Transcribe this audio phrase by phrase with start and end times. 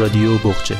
[0.00, 0.76] رادیو بخچه.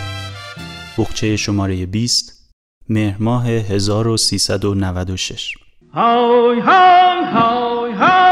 [0.98, 2.52] بخچه شماره 20
[2.88, 5.54] مهر ماه 1396
[5.94, 8.29] های های های های.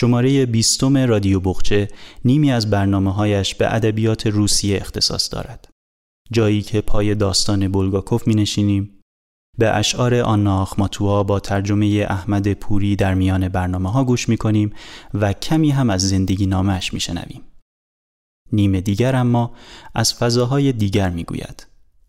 [0.00, 1.88] شماره بیستم رادیو بخچه
[2.24, 5.68] نیمی از برنامه هایش به ادبیات روسیه اختصاص دارد.
[6.32, 9.00] جایی که پای داستان بولگاکوف می نشینیم
[9.58, 14.72] به اشعار آنا آخماتوا با ترجمه احمد پوری در میان برنامه ها گوش می کنیم
[15.14, 17.42] و کمی هم از زندگی نامش می شنویم.
[18.52, 19.54] نیم دیگر اما
[19.94, 21.66] از فضاهای دیگر می گوید.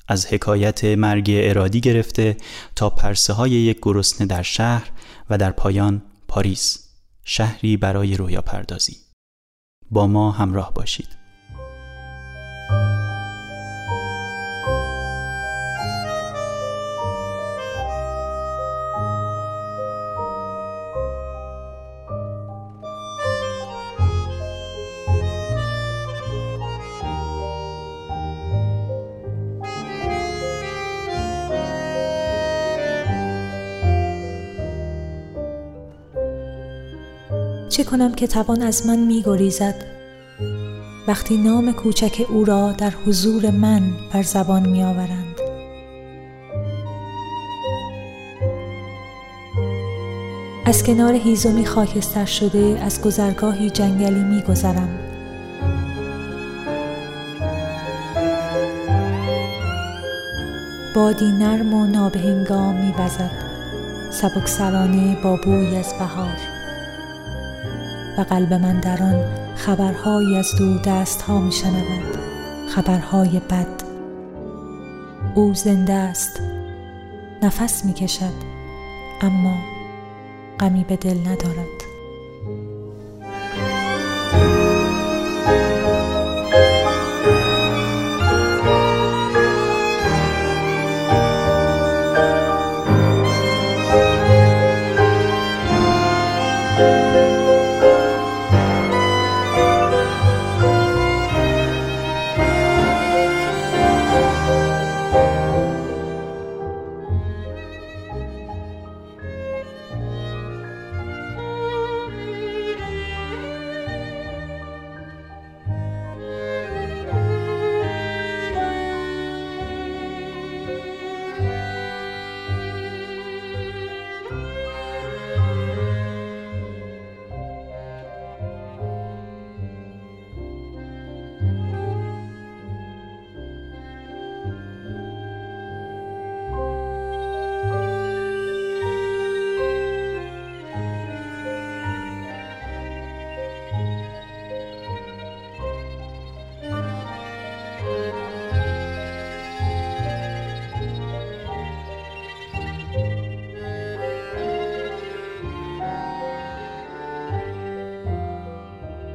[0.08, 2.38] از حکایت مرگ ارادی گرفته
[2.76, 4.92] تا پرسه های یک گرسنه در شهر
[5.30, 6.81] و در پایان پاریس.
[7.24, 8.98] شهری برای رویا پردازی
[9.92, 11.21] با ما همراه باشید.
[37.92, 39.76] کنم که توان از من می گریزد
[41.08, 43.82] وقتی نام کوچک او را در حضور من
[44.14, 45.36] بر زبان می آورند
[50.66, 55.00] از کنار هیزمی خاکستر شده از گذرگاهی جنگلی می گذرم
[60.96, 63.32] بادی نرم و نابهنگام می بزد
[64.12, 66.51] سبک سرانه با بوی از بهار.
[68.24, 69.24] قلب من در آن
[69.56, 72.18] خبرهایی از دور دست ها می شنود
[72.70, 73.84] خبرهای بد.
[75.36, 76.42] او زنده است.
[77.44, 78.34] نفس می کشد
[79.22, 79.58] اما
[80.60, 81.82] غمی به دل ندارد.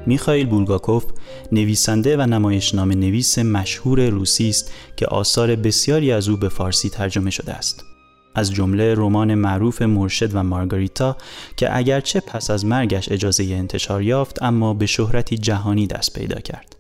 [0.06, 1.04] میخائیل بولگاکوف
[1.52, 7.30] نویسنده و نمایشنامه نویس مشهور روسی است که آثار بسیاری از او به فارسی ترجمه
[7.30, 7.84] شده است.
[8.34, 11.16] از جمله رمان معروف مرشد و مارگاریتا
[11.56, 16.76] که اگرچه پس از مرگش اجازه انتشار یافت اما به شهرتی جهانی دست پیدا کرد.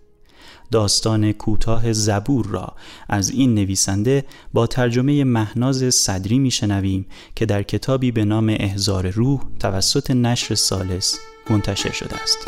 [0.70, 2.74] داستان کوتاه زبور را
[3.08, 9.40] از این نویسنده با ترجمه مهناز صدری میشنویم که در کتابی به نام احزار روح
[9.60, 11.18] توسط نشر سالس
[11.50, 12.38] منتشر شده است.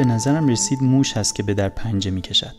[0.00, 2.54] به نظرم رسید موش هست که به در پنجه می کشد.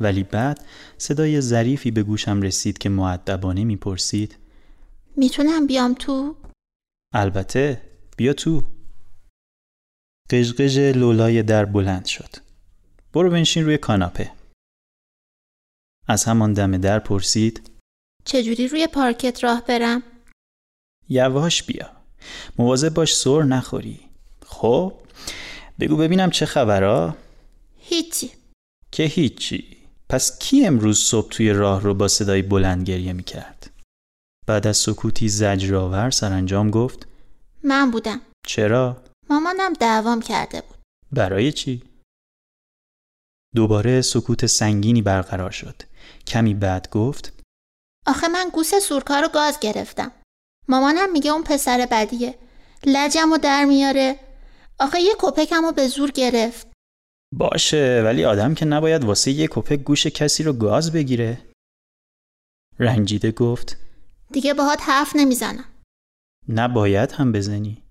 [0.00, 0.64] ولی بعد
[0.98, 4.36] صدای ظریفی به گوشم رسید که معدبانه می‌پرسید
[5.16, 6.36] می‌تونم بیام تو؟
[7.14, 7.82] البته
[8.16, 8.62] بیا تو
[10.30, 12.36] قژقژ لولای در بلند شد
[13.12, 14.32] برو بنشین روی کاناپه
[16.08, 17.70] از همان دم در پرسید
[18.24, 20.02] چجوری روی پارکت راه برم؟
[21.08, 21.90] یواش بیا
[22.58, 24.00] مواظب باش سر نخوری
[24.46, 25.05] خب
[25.80, 27.16] بگو ببینم چه خبرها؟
[27.78, 28.30] هیچی
[28.92, 29.76] که هیچی
[30.08, 33.70] پس کی امروز صبح توی راه رو با صدای بلند گریه می کرد؟
[34.46, 37.08] بعد از سکوتی زجرآور سرانجام گفت
[37.64, 40.78] من بودم چرا؟ مامانم دعوام کرده بود
[41.12, 41.82] برای چی؟
[43.54, 45.82] دوباره سکوت سنگینی برقرار شد
[46.26, 47.32] کمی بعد گفت
[48.06, 50.12] آخه من گوس سورکا رو گاز گرفتم
[50.68, 52.34] مامانم میگه اون پسر بدیه
[52.86, 54.18] لجم و در میاره
[54.80, 56.66] آخه یه کپکم رو به زور گرفت.
[57.34, 61.42] باشه ولی آدم که نباید واسه یه کپک گوش کسی رو گاز بگیره.
[62.78, 63.76] رنجیده گفت
[64.32, 65.64] دیگه باهات حرف نمی‌زنم.
[66.48, 67.82] نباید هم بزنی.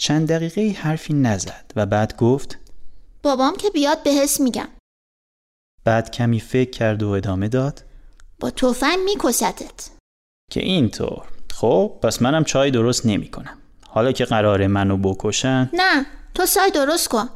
[0.00, 2.58] چند دقیقه حرفی نزد و بعد گفت
[3.22, 4.68] بابام که بیاد به حس میگم.
[5.84, 7.84] بعد کمی فکر کرد و ادامه داد
[8.40, 9.90] با توفنگ میکستت
[10.50, 11.28] که اینطور.
[11.50, 13.61] خب پس منم چای درست نمی کنم
[13.94, 15.70] حالا که قراره منو بکشن.
[15.72, 17.28] نه تو سای درست کن.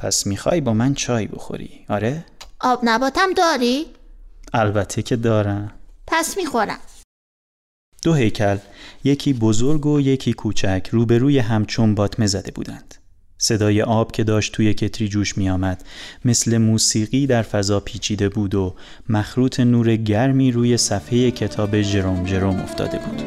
[0.00, 2.24] پس می‌خوای با من چای بخوری؟ آره؟
[2.60, 3.86] آب نباتم داری؟
[4.52, 5.72] البته که دارم.
[6.06, 6.78] پس می‌خورم.
[8.02, 8.58] دو هیکل
[9.04, 12.94] یکی بزرگ و یکی کوچک روبروی هم چون باطمه زده بودند.
[13.38, 15.84] صدای آب که داشت توی کتری جوش می آمد
[16.24, 18.74] مثل موسیقی در فضا پیچیده بود و
[19.08, 23.22] مخروط نور گرمی روی صفحه کتاب جروم جروم افتاده بود.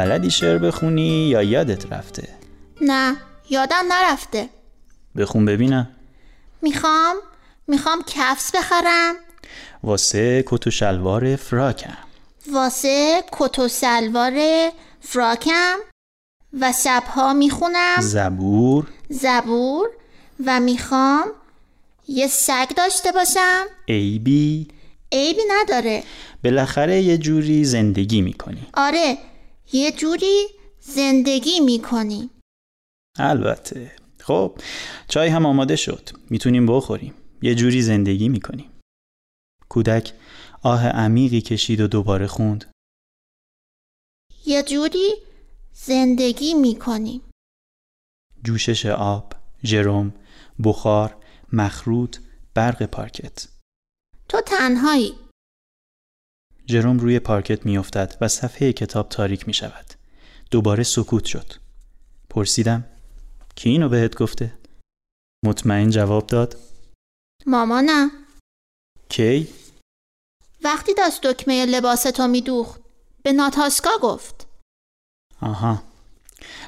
[0.00, 2.28] بلدی شعر بخونی یا یادت رفته؟
[2.80, 3.16] نه
[3.50, 4.48] یادم نرفته.
[5.16, 5.88] بخون ببینم.
[6.62, 7.16] می‌خوام
[7.68, 9.14] می‌خوام کفس بخرم.
[9.82, 11.96] واسه کت و شلوار فراکم.
[12.52, 14.32] واسه کت و سلوار
[15.00, 15.76] فراکم.
[16.60, 18.00] و شبها می‌خونم.
[18.00, 18.86] زبور.
[19.08, 19.88] زبور.
[20.46, 21.24] و می‌خوام
[22.08, 23.64] یه سگ داشته باشم.
[23.88, 24.68] عیبی.
[25.12, 26.02] عیبی نداره.
[26.44, 28.66] بالاخره یه جوری زندگی می‌کنی.
[28.74, 29.18] آره
[29.72, 30.46] یه جوری
[30.80, 32.30] زندگی می‌کنیم
[33.18, 33.96] البته.
[34.20, 34.58] خب
[35.08, 36.08] چای هم آماده شد.
[36.30, 37.14] می‌تونیم بخوریم.
[37.42, 38.70] یه جوری زندگی می‌کنیم.
[39.68, 40.12] کودک
[40.62, 42.72] آه عمیقی کشید و دوباره خوند.
[44.46, 45.12] یه جوری
[45.72, 47.20] زندگی می‌کنیم
[48.44, 50.14] جوشش آب جروم
[50.64, 51.16] بخار
[51.52, 52.18] مخروط
[52.54, 53.48] برق پارکت.
[54.28, 55.14] تو تنهایی.
[56.70, 59.86] جروم روی پارکت میافتد و صفحه کتاب تاریک می شود.
[60.50, 61.52] دوباره سکوت شد.
[62.30, 62.84] پرسیدم
[63.54, 64.52] کی اینو بهت گفته؟
[65.44, 66.56] مطمئن جواب داد
[67.46, 68.10] مامانم
[69.08, 69.48] کی؟
[70.64, 72.80] وقتی داشت دکمه لباس تو میدوخت
[73.22, 74.46] به ناتاسکا گفت
[75.42, 75.82] آها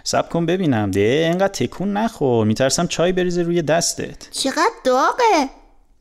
[0.04, 5.50] سب کن ببینم ده اینقدر تکون نخور میترسم چای بریزه روی دستت چقدر داغه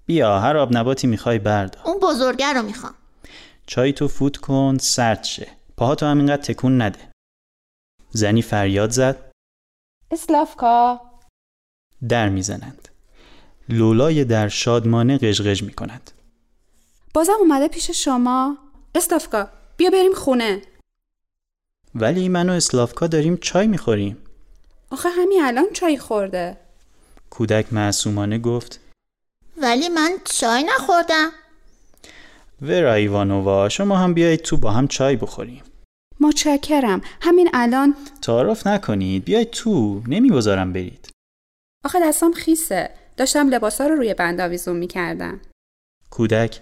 [0.06, 2.94] بیا هر آب نباتی می‌خوای بردار اون بزرگه رو می‌خوام
[3.72, 5.48] چای تو فوت کن سرد شه.
[5.78, 7.12] پاهاتو همینقدر تکون نده.
[8.10, 9.32] زنی فریاد زد.
[10.12, 11.02] اسلافکا.
[12.10, 12.88] در می‌زنند.
[13.70, 16.12] لولای در شادمانه قژقژ می کند
[17.14, 18.58] بازم اومده پیش شما.
[18.96, 20.62] استافکا بیا بریم خونه.
[21.96, 24.18] ولی من و اسلافکا داریم چای می‌خوریم.
[24.90, 26.58] آخه همین الان چای خورده.
[27.30, 28.80] کودک معصومانه گفت.
[29.58, 31.32] ولی من چای نخوردم.
[32.62, 35.64] ورا ایوانووا شما هم بیایید تو با هم چای بخوریم.
[36.20, 37.02] متشکرم.
[37.22, 39.26] همین الان تعارف نکنید.
[39.26, 40.02] بیایید تو.
[40.08, 41.10] نمی‌گذارم برید.
[41.86, 42.90] آخه دستام خیسه.
[43.18, 45.40] داشتم لباسا رو روی بند آویزون می‌کردم.
[46.10, 46.60] کودک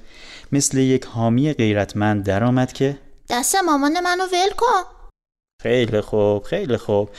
[0.52, 4.84] مثل یک حامی غیرتمند درآمد که دست مامان منو ول کن.
[5.62, 7.10] خیلی خوب خیلی خوب.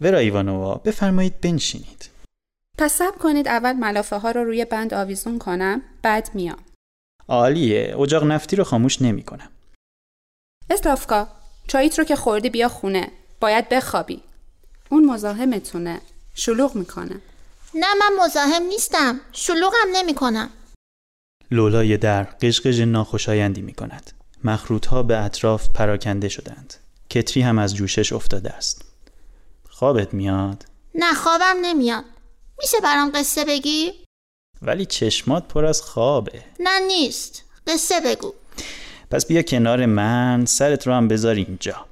[0.00, 2.10] ورا ایوانووا بفرمایید بنشینید.
[2.78, 6.58] پس صبر کنید اول ملافه ها رو روی بند آویزون کنم بعد میام.
[7.28, 8.00] عالیه.
[8.00, 9.48] اجاق نفتی رو خاموش نمی‌کنم.
[10.70, 11.28] استافکا
[11.68, 13.10] چاییت رو که خوردی بیا خونه.
[13.40, 14.22] باید بخوابی.
[14.90, 16.00] اون مزاحمتونه.
[16.34, 17.20] شلوغ می‌کنه.
[17.74, 19.20] نه من مزاحم نیستم.
[19.32, 20.50] شلوغم نمی کنم
[21.50, 24.12] لولای در قشقش ناخوشایندی می کند.
[24.44, 26.74] مخروط ها به اطراف پراکنده شدند.
[27.10, 28.84] کتری هم از جوشش افتاده است.
[29.70, 32.04] خوابت میاد؟ نه خوابم نمیاد.
[32.58, 34.03] میشه برام قصه بگی؟
[34.64, 36.42] ولی چشمات پر از خوابه.
[36.60, 37.42] نه نیست.
[37.66, 38.32] قصه بگو.
[39.10, 41.86] پس بیا کنار من سرت رو هم بذار اینجا.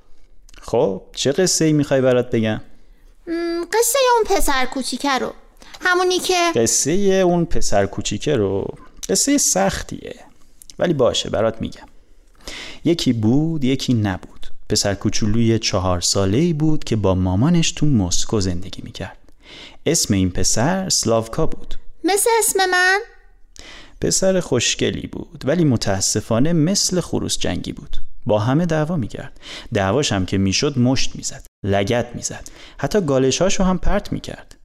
[0.63, 2.61] خب چه قصه ای می‌خوای برات بگم؟
[3.73, 5.33] قصه اون پسر کوچیکه رو.
[5.81, 8.67] همونی که قصه اون پسر کوچیکه رو
[9.09, 10.15] قصه سختیه.
[10.79, 11.87] ولی باشه برات میگم.
[12.85, 14.47] یکی بود یکی نبود.
[14.69, 19.19] پسر کوچولوی چهار ساله ای بود که با مامانش تو مسکو زندگی می‌کرد.
[19.87, 21.75] اسم این پسر سلاوکا بود.
[22.05, 23.01] مثل اسم من؟
[24.01, 27.97] پسر خوشگلی بود ولی متاسفانه مثل خروس جنگی بود.
[28.27, 29.41] با همه دعوا می‌کرد.
[29.75, 32.49] دعواش هم که می‌شد مشت می‌زد لگت می‌زد.
[32.79, 34.57] حتی گالشاشو هم پرت می‌کرد.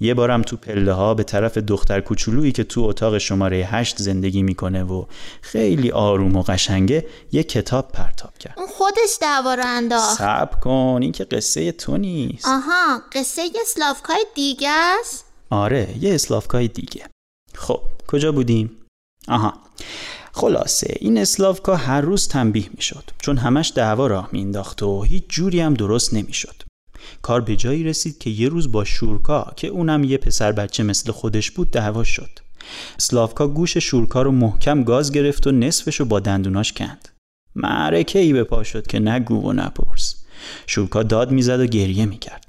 [0.00, 4.42] یه بارم تو پله ها به طرف دختر کوچولویی که تو اتاق شماره هشت زندگی
[4.42, 5.04] می‌کنه و
[5.42, 8.54] خیلی آروم و قشنگه یه کتاب پرتاب کرد.
[8.58, 10.18] اون خودش دعوا رو انداخت.
[10.18, 12.48] صبر کن این که قصه تو نیست.
[12.48, 17.06] آها قصه یه سلافکای دیگه است؟ آره یه اسلافکای دیگه.
[17.54, 18.70] خب کجا بودیم؟
[19.28, 19.54] آها.
[20.32, 25.60] خلاصه این اسلافکا هر روز تنبیه می‌شد چون همش دعوا راه مینداخت و هیچ جوری
[25.60, 26.62] هم درست نمی‌شد.
[27.22, 31.12] کار به جایی رسید که یه روز با شورکا که اونم یه پسر بچه مثل
[31.12, 32.30] خودش بود دعوا شد.
[32.98, 37.08] سلاوکا گوش شورکا رو محکم گاز گرفت و نصفش رو با دندوناش کند.
[37.54, 40.24] معرکه ای به پا شد که نگو و نپرس
[40.66, 42.45] شورکا داد می‌زد و گریه می‌کرد.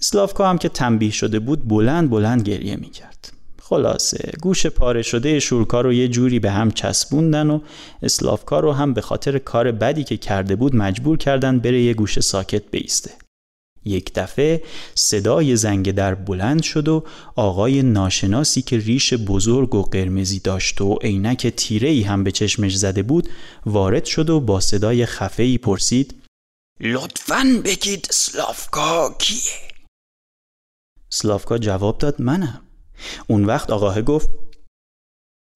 [0.00, 3.32] سلاوکا هم که تنبیه شده بود بلند بلند گریه می‌کرد.
[3.62, 7.60] خلاصه گوش پاره شده شورکا رو یه جوری به هم چسبوندن و
[8.02, 12.20] اسلافکا رو هم به خاطر کار بدی که کرده بود مجبور کردن بره یه گوشه
[12.20, 13.10] ساکت بیسته.
[13.84, 14.62] یک دفعه
[14.94, 17.04] صدای زنگ در بلند شد و
[17.36, 22.76] آقای ناشناسی که ریش بزرگ و قرمزی داشت و عینک تیره ای هم به چشمش
[22.76, 23.28] زده بود
[23.66, 26.14] وارد شد و با صدای خفه ای پرسید
[26.80, 29.52] لطفاً بگید سلافکا کیه؟
[31.08, 32.62] سلافکا جواب داد منم.
[33.26, 34.28] اون وقت آقاه گفت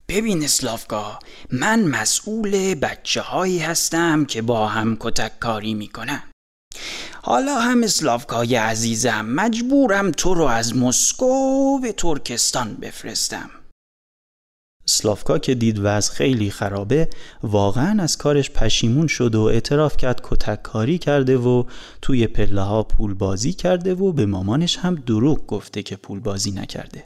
[0.09, 1.19] ببین اسلافکا
[1.53, 6.23] من مسئول بچه هایی هستم که با هم کتک کاری می‌کنم
[7.23, 13.51] حالا هم اسلافکای عزیزم مجبورم تو رو از مسکو به ترکستان بفرستم.
[14.91, 17.09] سلافکا که دید وضع خیلی خرابه
[17.43, 21.65] واقعا از کارش پشیمون شد و اعتراف کرد کتک کاری کرده و
[22.03, 26.51] توی پله ها پول بازی کرده و به مامانش هم دروغ گفته که پول بازی
[26.51, 27.05] نکرده.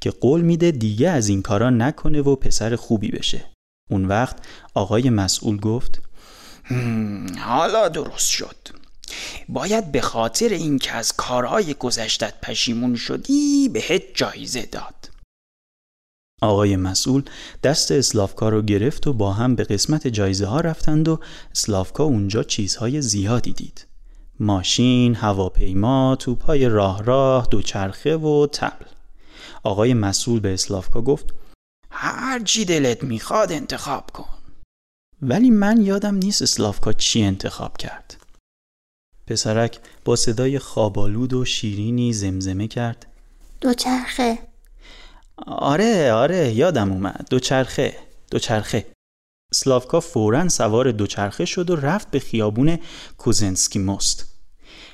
[0.00, 3.44] که قول میده دیگه از این کارا نکنه و پسر خوبی بشه.
[3.90, 4.36] اون وقت
[4.74, 6.02] آقای مسئول گفت
[7.38, 8.56] حالا درست شد.
[9.48, 15.01] باید به خاطر اینکه از کارهای گذشتت پشیمون شدی بهت جایزه داد.
[16.42, 17.22] آقای مسئول
[17.62, 21.20] دست اسلافکا رو گرفت و با هم به قسمت جایزه ها رفتند و
[21.50, 23.86] اسلافکا اونجا چیزهای زیادی دید.
[24.40, 28.84] ماشین، هواپیما، توپای راه راه، دوچرخه و تبل.
[29.62, 31.34] آقای مسئول به اسلافکا گفت
[31.90, 34.34] هر چی دلت می‌خواد انتخاب کن.
[35.22, 38.16] ولی من یادم نیست اسلافکا چی انتخاب کرد.
[39.26, 43.06] پسرک با صدای خوابالود و شیرینی زمزمه کرد.
[43.60, 44.51] دوچرخه.
[45.46, 47.26] آره آره یادم اومد.
[47.30, 47.96] دوچرخه
[48.30, 48.86] دوچرخه.
[49.54, 52.78] سلاوکا فورا سوار دوچرخه شد و رفت به خیابون
[53.18, 54.28] کوزنسکی مست.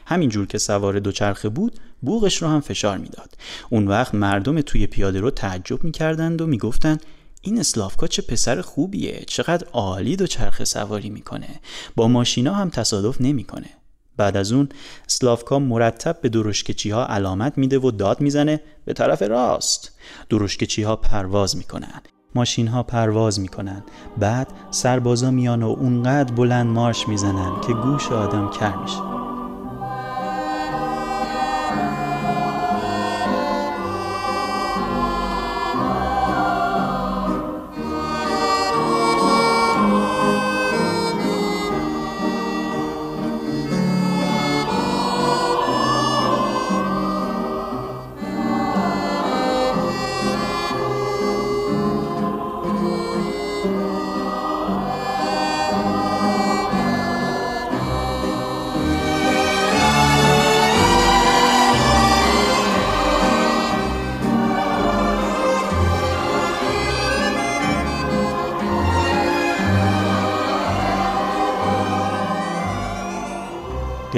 [0.07, 3.35] همینجور که سوار دوچرخه بود بوغش رو هم فشار می‌داد.
[3.71, 7.03] اون وقت مردم توی پیاده رو تعجب می‌کردند و می‌گفتند
[7.43, 11.61] این اسلافکا چه پسر خوبیه چقدر عالی دوچرخه سواری می‌کنه.
[11.97, 13.71] با ماشینا هم تصادف نمی‌کنه.
[14.19, 14.69] بعد از اون
[15.07, 19.99] سلافکا مرتب به درشکچی ها علامت میده و داد می‌زنه به طرف راست.
[20.31, 22.01] درشکچی ها پرواز می‌کنن.
[22.35, 23.83] ماشین ها پرواز می‌کنن.
[24.19, 29.28] بعد سربازا میان و اونقدر بلند مارش می‌زنن که گوش آدم کر میشه.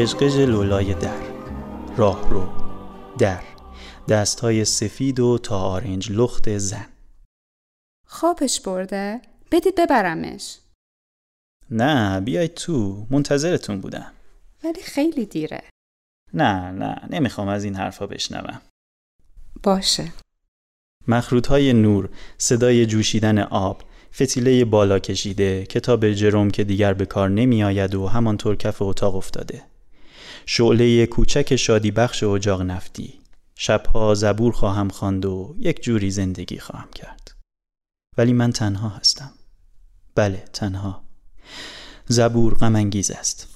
[0.01, 1.23] قژقژ لولای در.
[1.97, 2.49] راه رو.
[3.19, 3.43] در.
[4.09, 6.87] دستهای سفید و تا آرنج لخت زن.
[8.07, 9.21] خوابش برده؟
[9.53, 10.59] بدید ببرمش.
[11.71, 13.07] نه بیای تو.
[13.11, 14.13] منتظرتون بودم.
[14.65, 15.63] ولی خیلی دیره.
[16.35, 18.61] نه نه نمی‌خوام از این حرفا بشنوم.
[19.63, 20.13] باشه.
[21.09, 23.83] مخروط های نور صدای جوشیدن آب
[24.15, 29.17] فتیله بالا کشیده کتاب جروم که دیگر به کار نمی آید و همانطور کف اتاق
[29.17, 29.71] افتاده.
[30.53, 33.21] شعله کوچک شادی بخش اجاق نفتی.
[33.57, 37.31] شبها زبور خواهم خواند و یک جوری زندگی خواهم کرد.
[38.19, 39.31] ولی من تنها هستم.
[40.15, 41.05] بله تنها.
[42.07, 43.49] زبور غم است.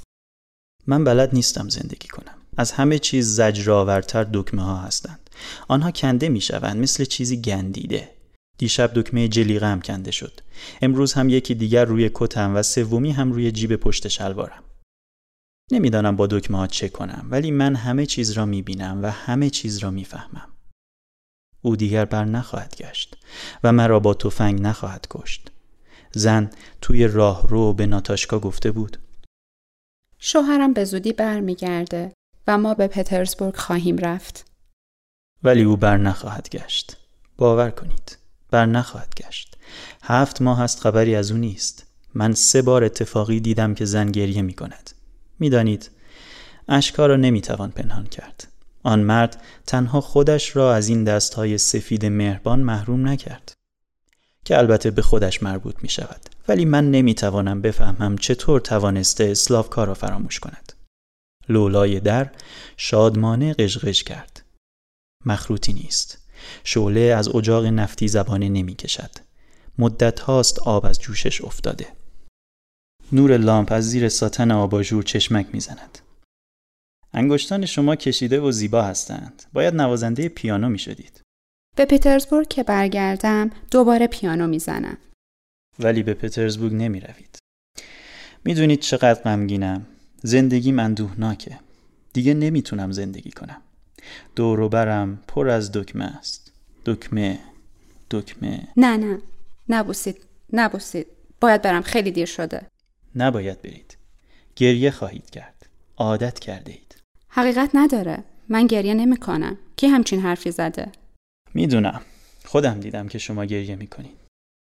[0.86, 2.34] من بلد نیستم زندگی کنم.
[2.56, 5.30] از همه چیز زجرآورتر دکمه ها هستند.
[5.68, 8.10] آنها کنده می شوند مثل چیزی گندیده.
[8.58, 10.40] دیشب دکمه جلیقه کنده شد.
[10.82, 14.62] امروز هم یکی دیگر روی کتم و سومی هم روی جیب پشت شلوارم.
[15.72, 19.78] نمی‌دانم با دکمه ها چه کنم ولی من همه چیز را می‌بینم و همه چیز
[19.78, 20.48] را می‌فهمم.
[21.62, 23.16] او دیگر بر نخواهد گشت
[23.64, 25.50] و مرا با تفنگ نخواهد کشت.
[26.12, 26.50] زن
[26.80, 28.98] توی راه رو به ناتاشکا گفته بود.
[30.18, 32.12] شوهرم به زودی برمیگرده
[32.46, 34.50] و ما به پترزبورگ خواهیم رفت.
[35.42, 36.96] ولی او بر نخواهد گشت.
[37.36, 38.18] باور کنید.
[38.50, 39.56] بر نخواهد گشت.
[40.02, 41.86] هفت ماه است خبری از او نیست.
[42.14, 44.93] من سه بار اتفاقی دیدم که زن گریه می کند.
[45.44, 45.90] می‌دانید.
[46.68, 48.48] اشکا را نمی‌توان پنهان کرد.
[48.82, 53.52] آن مرد تنها خودش را از این دستهای سفید مهربان محروم نکرد
[54.44, 59.94] که البته به خودش مربوط می شود ولی من نمی‌توانم بفهمم چطور توانسته اسلافکا را
[59.94, 60.72] فراموش کند.
[61.48, 62.30] لولای در
[62.76, 64.42] شادمانه قشقش کرد.
[65.26, 66.18] مخروطی نیست.
[66.64, 69.10] شعله از اجاق نفتی زبانه نمی کشد
[69.78, 71.86] مدت هاست آب از جوشش افتاده.
[73.12, 75.98] نور لامپ از زیر ساتن آباژور چشمک می‌زند.
[77.12, 79.42] انگشتان شما کشیده و زیبا هستند.
[79.52, 81.20] باید نوازنده پیانو می شدید.
[81.76, 84.98] به پترزبورگ که برگردم دوباره پیانو می‌زنم.
[85.78, 87.38] ولی به پترزبورگ نمی روید.
[88.44, 89.86] می‌دونید چقدر غمگینم.
[90.22, 91.58] زندگیم اندوهناکه.
[92.12, 93.62] دیگه نمی‌تونم زندگی کنم.
[94.36, 96.52] دور برم پر از دکمه است.
[96.86, 97.38] دکمه
[98.10, 99.18] دکمه نه نه
[99.68, 100.16] نبوسید
[100.52, 101.06] نبوسید
[101.40, 102.66] باید برم خیلی دیر شده
[103.16, 103.96] نباید برید.
[104.56, 105.66] گریه خواهید کرد.
[105.96, 106.96] عادت کرده اید.
[107.28, 108.24] حقیقت نداره.
[108.48, 109.58] من گریه نمی کنم.
[109.76, 110.92] کی همچین حرفی زده؟
[111.54, 112.00] می‌دونم.
[112.44, 114.16] خودم دیدم که شما گریه می‌کنید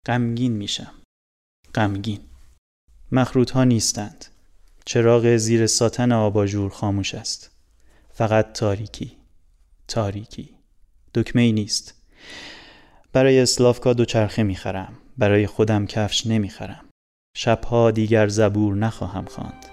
[0.05, 0.93] غمگین میشم.
[1.75, 2.19] غمگین.
[3.11, 4.25] مخروط ها نیستند.
[4.85, 7.51] چراغ زیر ساتن آباژور خاموش است.
[8.13, 9.17] فقط تاریکی.
[9.87, 10.49] تاریکی.
[11.15, 11.93] دکمه ای نیست.
[13.13, 16.88] برای اسلافکا دو چرخه می‌خرم برای خودم کفش نمی‌خرم
[17.33, 19.65] شبها دیگر زبور نخواهم خواند.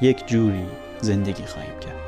[0.00, 0.66] یک جوری
[1.00, 2.01] زندگی خواهیم کرد.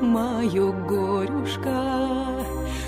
[0.00, 1.82] Мою горюшка,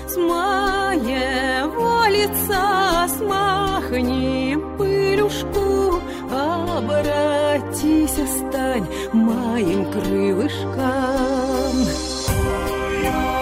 [0.07, 5.99] с моего лица смахни пылюшку,
[6.31, 11.29] обратись, стань моим крылышком.
[13.35, 13.38] у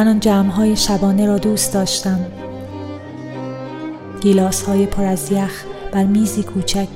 [0.00, 2.20] من آن جمعهای شبانه را دوست داشتم.
[4.20, 6.88] گیلاس های پر از یخ بر میزی کوچک.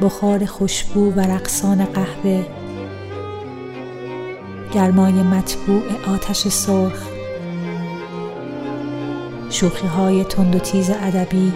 [0.00, 2.46] بخار خوشبو و رقصان قهوه.
[4.74, 5.82] گرمای مطبوع
[6.14, 7.08] آتش سرخ.
[9.50, 11.52] شوخی های تند و تیز ادبی.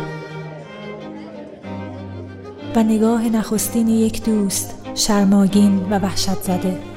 [2.77, 6.94] و نگاه نخستین یک دوست شرماگین و وحشت زده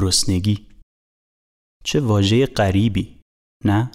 [0.00, 0.66] گرسنگی.
[1.84, 3.20] چه واژه غریبی
[3.64, 3.90] نه؟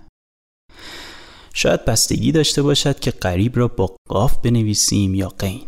[1.53, 5.67] شاید بستگی داشته باشد که غریب را با قاف بنویسیم یا قین.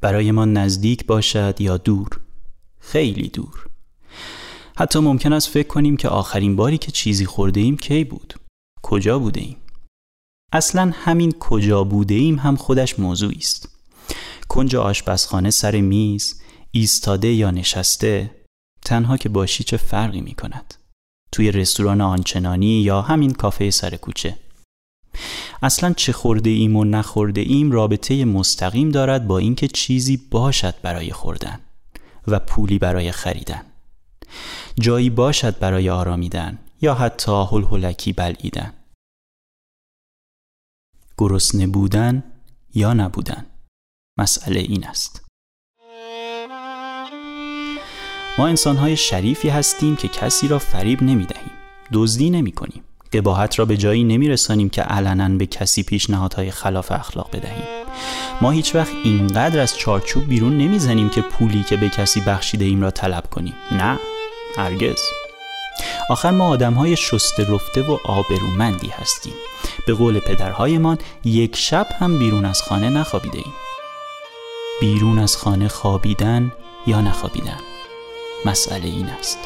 [0.00, 2.08] برای ما نزدیک باشد یا دور.
[2.80, 3.66] خیلی دور.
[4.76, 8.34] حتی ممکن است فکر کنیم که آخرین باری که چیزی خورده ایم کی بود؟
[8.82, 9.56] کجا بوده ایم
[10.52, 13.68] اصلا همین کجا بوده ایم هم خودش موضوعی است.
[14.48, 18.45] کنج آشپزخانه سر میز ایستاده یا نشسته
[18.86, 20.74] تنها که باشی چه فرقی می کند
[21.32, 24.38] توی رستوران آنچنانی یا همین کافه سر کوچه؟
[25.62, 31.12] اصلا چه خورده ایم و نخورده ایم رابطه مستقیم دارد با اینکه چیزی باشد برای
[31.12, 31.60] خوردن
[32.26, 33.62] و پولی برای خریدن.
[34.80, 38.72] جایی باشد برای آرامیدن یا حتی هلهلکی بلعیدن.
[41.18, 42.24] گرسنه بودن
[42.74, 43.46] یا نبودن؟
[44.18, 45.25] مسئله این است.
[48.38, 51.50] ما انسانهای شریفی هستیم که کسی را فریب نمی دهیم
[51.92, 56.92] دزدی نمی کنیم قباحت را به جایی نمی رسانیم که علنا به کسی پیشنهادهای خلاف
[56.92, 57.64] اخلاق بدهیم.
[58.40, 62.82] ما هیچ وقت اینقدر از چارچوب بیرون نمی‌زنیم که پولی که به کسی بخشیده ایم
[62.82, 63.54] را طلب کنیم.
[63.72, 63.98] نه
[64.56, 65.00] هرگز.
[66.10, 69.34] آخر ما آدم های شسته رفته و آبرومندی هستیم.
[69.86, 73.54] به قول پدرهایمان یک شب هم بیرون از خانه نخوابیده ایم.
[74.80, 76.52] بیرون از خانه خوابیدن
[76.86, 77.75] یا نخوابیدن؟
[78.46, 79.38] مسئله این است.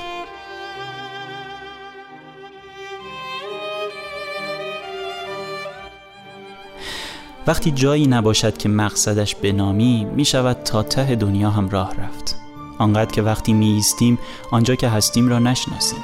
[7.46, 12.36] وقتی جایی نباشد که مقصدش بنامی می شود تا ته دنیا هم راه رفت.
[12.78, 14.18] آنقدر که وقتی می ایستیم
[14.50, 16.02] آنجا که هستیم را نشناسیم.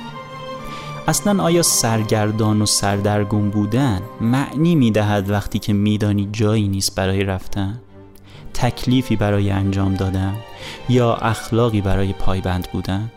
[1.09, 7.25] اصلا آیا سرگردان و سردرگم بودن معنی می دهد وقتی که میدانی جایی نیست برای
[7.25, 7.81] رفتن؟
[8.57, 10.37] تکلیفی برای انجام دادن
[10.89, 13.11] یا اخلاقی برای پایبند بودن؟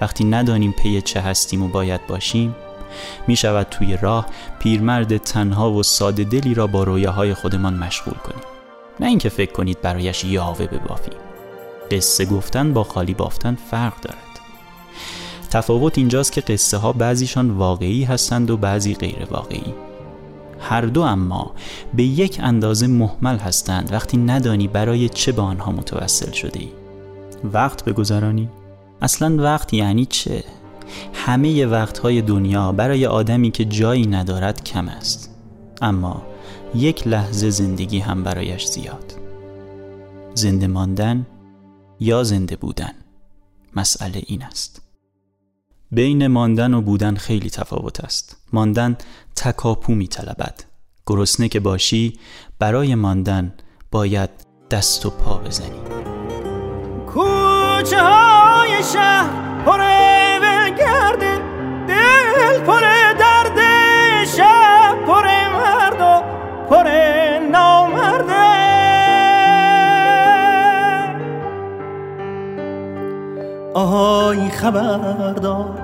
[0.00, 2.56] وقتی ندانیم پی چه هستیم و باید باشیم
[3.26, 4.26] می شود توی راه
[4.58, 8.44] پیرمرد تنها و ساده دلی را با رویاهای خودمان مشغول کنیم.
[9.00, 11.14] نه اینکه فکر کنید برایش یاوه ببافیم.
[11.90, 14.18] قصه گفتن با خالی بافتن فرق دارد.
[15.50, 19.74] تفاوت اینجاست که قصه ها بعضیشان واقعی هستند و بعضی غیر واقعی
[20.64, 21.54] هر دو اما
[21.94, 23.92] به یک اندازه محمل هستند.
[23.92, 26.68] وقتی ندانی برای چه به آنها متوسل شده ای
[27.52, 28.48] وقت بگذرانی؟
[29.02, 30.44] اصلا وقت یعنی چه؟
[31.14, 35.30] همه وقتهای دنیا برای آدمی که جایی ندارد کم است.
[35.82, 36.22] اما
[36.74, 39.14] یک لحظه زندگی هم برایش زیاد.
[40.34, 41.26] زنده ماندن
[42.00, 42.92] یا زنده بودن؟
[43.76, 44.83] مسئله این است.
[45.94, 48.36] بین ماندن و بودن خیلی تفاوت است.
[48.52, 48.96] ماندن
[49.36, 50.64] تکاپو می طلبد
[51.06, 52.18] گرسنه که باشی
[52.58, 53.54] برای ماندن
[53.90, 54.30] باید
[54.70, 55.80] دست و پا بزنی.
[57.06, 59.78] کوچه های شهر پر
[60.78, 61.38] گرده
[61.88, 62.80] دل پر
[63.18, 63.58] درد
[64.26, 66.22] شب پر مرد و
[66.70, 66.88] پر
[67.52, 68.44] نامرده
[73.74, 75.83] آهای خبردار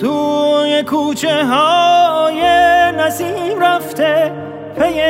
[0.00, 2.42] توی کوچه های
[2.92, 4.32] نسیم رفته
[4.78, 5.00] پی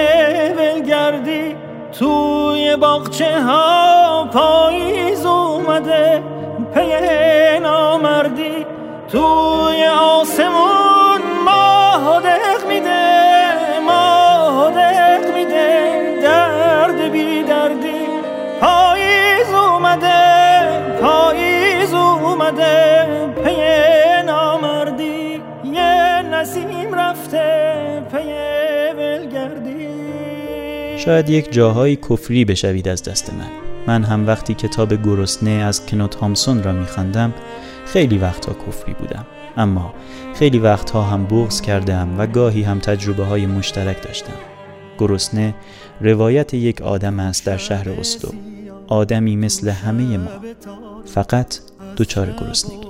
[0.58, 1.56] ولگردی.
[1.98, 6.22] توی باغچه ها پاییز اومده
[6.74, 8.66] پی نامردی.
[9.12, 16.20] توی آسمون ماه دق میده ماه دق میده.
[16.22, 18.06] درد بی دردی.
[18.60, 20.22] پاییز اومده
[21.02, 22.89] پاییز اومده.
[26.40, 28.32] نسیم رفته پی
[28.98, 29.88] ولگردی.
[30.98, 33.50] شاید یک جاهایی کفری بشوید از دست من.
[33.86, 37.34] من هم وقتی کتاب گرسنه از کنوت هامسون را میخواندم
[37.86, 39.26] خیلی وقتها کفری بودم.
[39.56, 39.94] اما
[40.34, 44.36] خیلی وقتها هم بغض کردم و گاهی هم تجربه های مشترک داشتم.
[44.98, 45.54] گرسنه
[46.00, 48.28] روایت یک آدم است در شهر استو.
[48.86, 50.30] آدمی مثل همه ما.
[51.04, 51.58] فقط
[51.96, 52.89] دچار گرسنگی.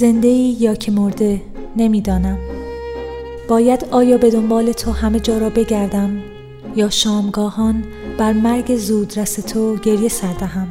[0.00, 1.42] زنده ای یا که مرده
[1.76, 2.38] نمی‌دانم.
[3.48, 6.18] باید آیا به دنبال تو همه جا را بگردم
[6.76, 7.84] یا شامگاهان
[8.18, 10.68] بر مرگ زودرس تو گریه سردهم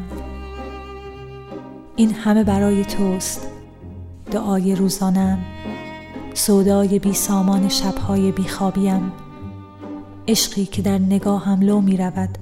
[1.95, 3.47] این همه برای توست.
[4.31, 5.39] دعای روزانم
[6.33, 9.11] سودای بی سامان شبهای بی خوابیم.
[10.27, 12.37] عشقی که در نگاهم لو می رود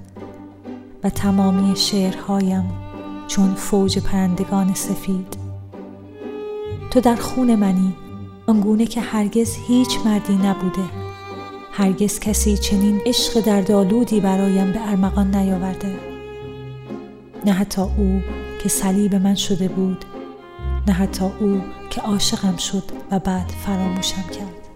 [1.03, 2.69] و تمامی شعرهایم
[3.27, 5.46] چون فوج پرندگان سفید.
[6.91, 7.95] تو در خون منی.
[8.47, 10.83] آنگونه که هرگز هیچ مردی نبوده.
[11.71, 15.99] هرگز کسی چنین عشق در دالودی برایم به ارمغان نیاورده.
[17.45, 18.21] نه حتی او
[18.63, 20.05] که صلیب من شده بود
[20.87, 24.66] نه حتی او که عاشقم شد و بعد فراموشم کرد.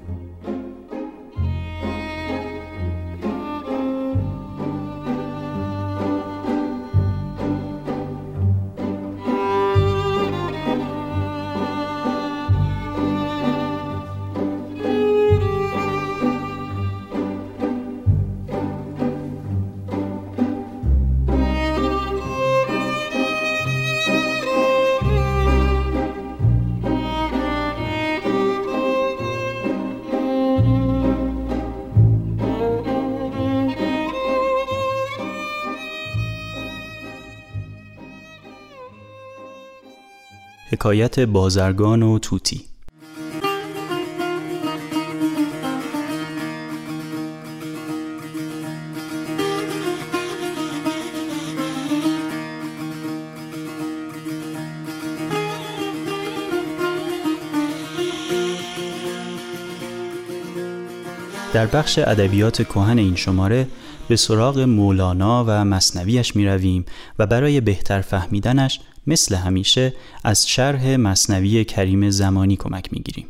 [40.82, 42.65] حکایت بازرگان و توتی.
[61.54, 63.67] در بخش ادبیات کهن این شماره
[64.08, 66.86] به سراغ مولانا و مصنویش می رویم
[67.20, 73.28] و برای بهتر فهمیدنش مثل همیشه از شرح مصنوی کریم زمانی کمک می گیریم.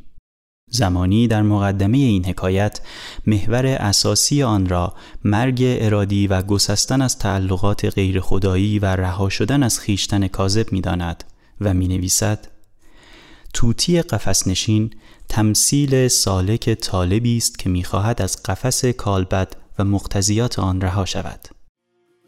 [0.74, 2.82] زمانی در مقدمه این حکایت
[3.28, 9.64] محور اساسی آن را مرگ ارادی و گسستن از تعلقات غیر خدایی و رها شدن
[9.64, 11.24] از خیشتن کاذب می داند
[11.62, 12.48] و می نویسد
[13.54, 14.94] توتی قفسنشین
[15.30, 21.61] تمثیل سالک طالبی است که می‌خواهد از قفس کالبد و مقتضیات آن رها شود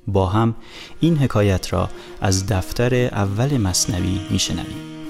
[0.07, 0.55] با هم
[0.99, 1.89] این حکایت را
[2.21, 5.02] از دفتر اول مصنوی میشنویم.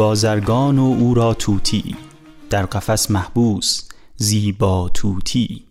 [0.00, 1.96] بازرگان و او را توتی.
[2.50, 5.66] در قفس محبوس زیبا توتی.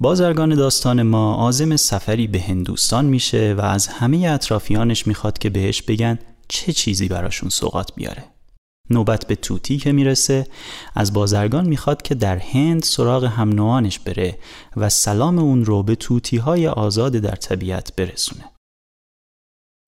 [0.00, 5.82] بازرگان داستان ما عازم سفری به هندوستان میشه و از همه اطرافیانش می‌خواد که بهش
[5.82, 6.18] بگن
[6.48, 8.24] چه چیزی براشون سوقات بیاره.
[8.90, 10.46] نوبت به توتی که می‌رسه
[10.94, 14.38] از بازرگان می‌خواد که در هند سراغ هم نوانش بره
[14.76, 18.44] و سلام اون رو به توتی های آزاد در طبیعت برسونه.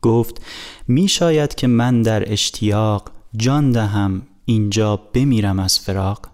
[0.02, 0.42] گفت
[0.88, 6.30] می شاید که من در اشتیاق جان دهم اینجا بمیرم از فراق.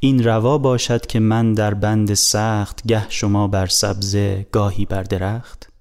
[0.00, 5.72] این روا باشد که من در بند سخت گه شما بر سبزه گاهی بر درخت.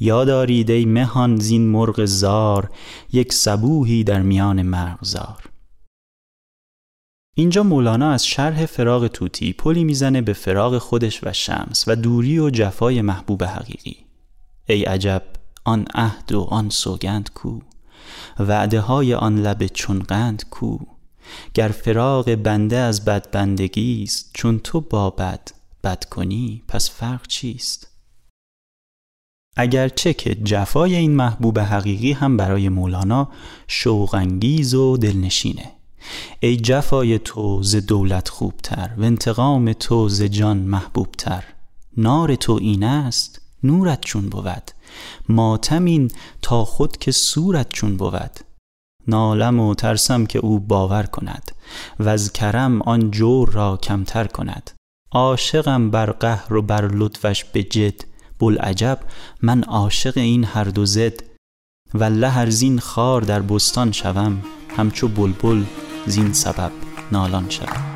[0.00, 2.70] یادارید ای مهان زین مرغ زار
[3.12, 5.44] یک سبوهی در میان مرغزار
[7.36, 12.38] اینجا مولانا از شرح فراغ توتی پلی می‌زنه به فراغ خودش و شمس و دوری
[12.38, 13.96] و جفای محبوب حقیقی.
[14.68, 15.22] ای عجب
[15.64, 17.60] آن عهد و آن سوگند کو.
[18.38, 20.78] وعده های آن لب چون قند کو.
[21.54, 25.48] گر فراغ بنده از بد بندگی است چون تو با بد
[25.84, 27.90] بد کنی پس فرق چیست؟
[29.56, 33.28] اگرچه که جفای این محبوب حقیقی هم برای مولانا
[33.68, 35.72] شوقانگیز و دلنشینه.
[36.40, 41.44] ای جفای تو ز دولت خوبتر و انتقام تو ز جان محبوبتر.
[41.96, 44.70] نار تو این است نورت چون بود.
[45.28, 46.10] ماتمین
[46.42, 48.40] تا خود که صورت چون بود.
[49.08, 51.52] نالم و ترسم که او باور کند
[52.00, 54.70] و از کرم آن جور را کمتر کند.
[55.12, 58.00] عاشقم بر قهر و بر لطفش به جد.
[58.38, 58.98] بلعجب
[59.42, 61.22] من عاشق این هر دو زد.
[61.94, 64.42] والله هر زین خار در بستان شوم
[64.76, 65.64] همچو بلبل
[66.06, 66.72] زین سبب
[67.12, 67.93] نالان شوم.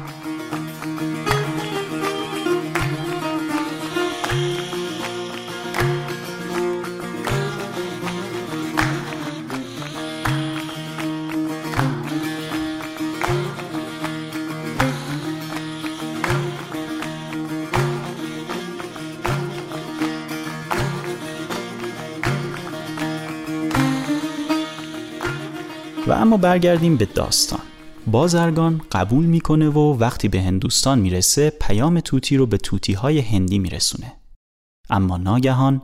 [26.28, 27.60] اما برگردیم به داستان.
[28.06, 33.58] بازرگان قبول می‌کنه و وقتی به هندوستان می‌رسه پیام توتی رو به توتی های هندی
[33.58, 34.12] میرسونه.
[34.90, 35.82] اما ناگهان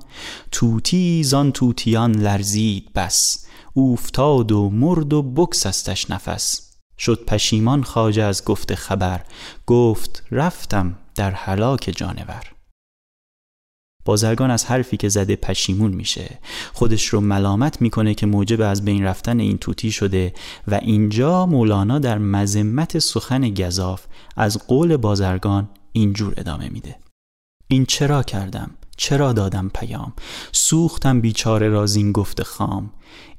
[0.52, 3.46] توتی زان توتیان لرزید بس.
[3.74, 6.74] اوفتاد و مرد و بکسستش نفس.
[6.98, 9.20] شد پشیمان خاجه از گفت خبر.
[9.66, 12.53] گفت رفتم در هلاک جانور.
[14.04, 16.38] بازرگان از حرفی که زده پشیمون میشه.
[16.72, 20.32] خودش رو ملامت می‌کنه که موجب از بین رفتن این توتی شده
[20.68, 26.96] و اینجا مولانا در مذمت سخن گذاف از قول بازرگان اینجور ادامه میده.
[27.68, 30.12] این چرا کردم؟ چرا دادم پیام؟
[30.52, 32.90] سوختم بیچاره را زین گفت خام.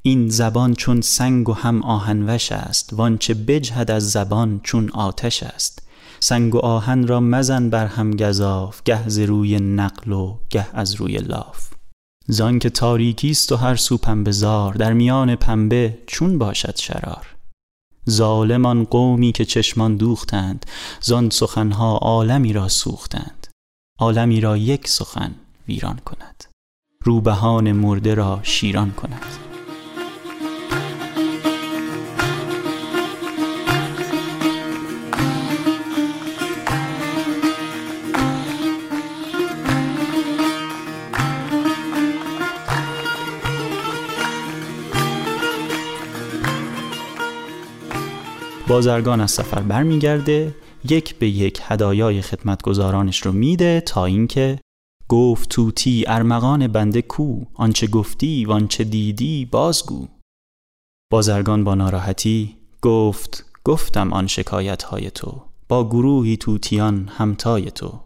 [0.01, 5.84] این زبان چون سنگ و هم آهنوش است وانچه بجهد از زبان چون آتش است.
[6.27, 10.95] سنگ و آهن را مزن بر هم گذاف گه ز روی نقل و گه از
[10.95, 11.69] روی لاف.
[12.27, 17.35] زان که تاریکی است و هر سو پنبه زار در میان پنبه چون باشد شرار.
[18.09, 20.65] ظالمان قومی که چشمان دوختند
[21.01, 23.47] زان سخنها عالمی را سوختند.
[23.99, 25.35] عالمی را یک سخن
[25.67, 26.43] ویران کند.
[27.03, 29.54] روبهان مرده را شیران کند.
[48.67, 50.55] بازرگان از سفر برمیگرده
[50.89, 54.59] یک به یک هدایای خدمتگزارانش رو میده تا اینکه
[55.09, 60.07] گفت توتی ارمغان بنده کو آنچه گفتی و آنچه دیدی بازگو.
[61.11, 67.99] بازرگان با ناراحتی گفت گفتم آن شکایت های تو با گروهی توتیان همتای تو.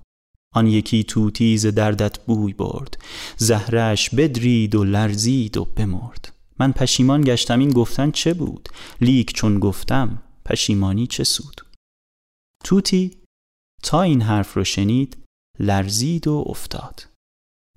[0.56, 2.98] آن یکی توتیز دردت بوی برد
[3.38, 6.34] زهرش بدرید و لرزید و بمرد.
[6.60, 8.70] من پشیمان گشتم این گفتن چه بود؟
[9.02, 11.62] لیک چون گفتم پشیمانی چه سود؟
[12.64, 13.18] توتی
[13.84, 15.18] تا این حرف رو شنید
[15.60, 17.06] لرزید و افتاد.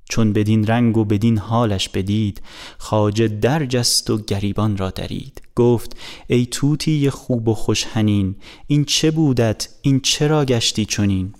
[0.09, 2.43] چون بدین رنگ و بدین حالش بدید
[2.79, 5.43] خاجه درجست و گریبان را درید.
[5.57, 5.97] گفت
[6.27, 11.35] ای توتی خوب و خوشهنین این چه بودت؟ این چرا گشتی چنین؟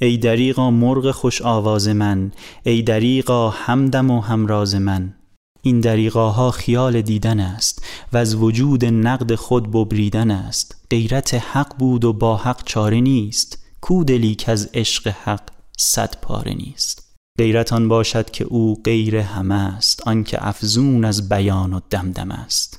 [0.00, 2.32] ای دریغا مرغ خوش آواز من
[2.64, 5.19] ای دریغا همدم و همراز من.
[5.62, 10.86] این دریغاها خیال دیدن است و از وجود نقد خود ببریدن است.
[10.90, 13.58] غیرت حق بود و با حق چاره نیست.
[13.80, 15.42] کودلی که از عشق حق
[15.78, 17.16] صد پاره نیست.
[17.38, 22.78] غیرت آن باشد که او غیر همه است آنکه افزون از بیان و دمدم است.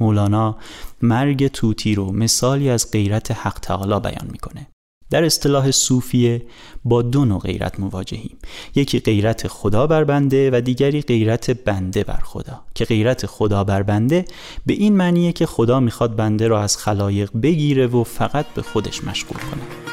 [0.00, 0.58] مولانا
[1.02, 4.66] مرگ توتی رو مثالی از غیرت حق تعالی بیان می‌کنه.
[5.10, 6.42] در اصطلاح صوفیه
[6.84, 8.36] با دو نوع غیرت مواجهیم.
[8.74, 12.60] یکی غیرت خدا بر بنده و دیگری غیرت بنده بر خدا.
[12.74, 14.24] که غیرت خدا بر بنده
[14.66, 19.04] به این معنیه که خدا می‌خواد بنده را از خلایق بگیره و فقط به خودش
[19.04, 19.85] مشغول کنه.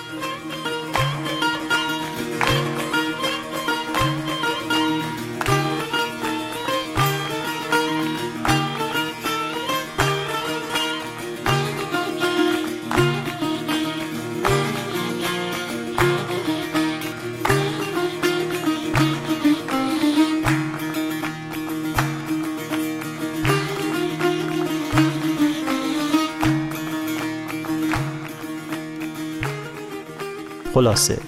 [30.73, 31.21] خلاصه.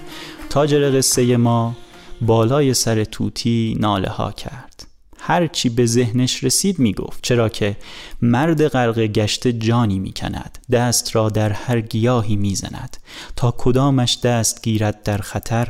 [0.49, 1.75] تاجر قصه ما
[2.21, 4.87] بالای سر توتی ناله ها کرد.
[5.19, 7.77] هرچی به ذهنش رسید می گفت چرا که
[8.21, 12.97] مرد غرق گشت جانی می کند دست را در هر گیاهی می زند
[13.35, 15.67] تا کدامش دست گیرد در خطر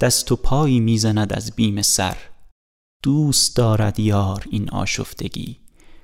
[0.00, 2.16] دست و پایی می زند از بیم سر.
[3.02, 5.56] دوست دارد یار این آشفتگی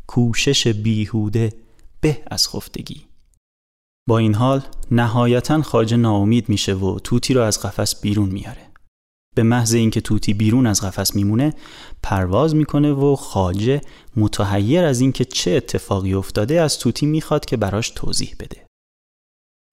[0.07, 1.53] کوشش بیهوده
[2.01, 3.14] به از خفتگی.
[4.07, 8.71] با این حال نهایتا خاجه ناامید میشه و توتی رو از قفس بیرون میاره.
[9.35, 11.55] به محض اینکه توتی بیرون از قفس میمونه
[12.03, 13.81] پرواز می‌کنه و خاجه
[14.17, 18.67] متحیر از اینکه چه اتفاقی افتاده از توتی می‌خواد که براش توضیح بده.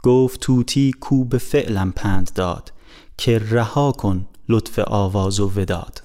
[0.04, 2.74] گفت توتی کو به فعلم پند داد
[3.18, 6.04] که رها کن لطف آواز و وداد.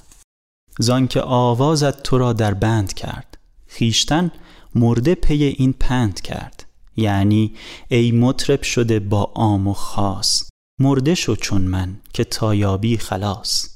[0.78, 4.30] زان که آوازت تو را در بند کرد خیشتن
[4.74, 6.65] مرده پی این پند کرد.
[6.96, 7.54] یعنی
[7.88, 10.42] ای مطرب شده با عام و خاص
[10.80, 13.68] مرده شو چون من که تایابی خلاص.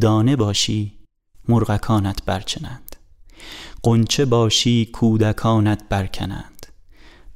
[0.00, 0.98] دانه باشی
[1.48, 2.96] مرغکانت برچنند.
[3.82, 6.66] قنچه باشی کودکانت برکنند.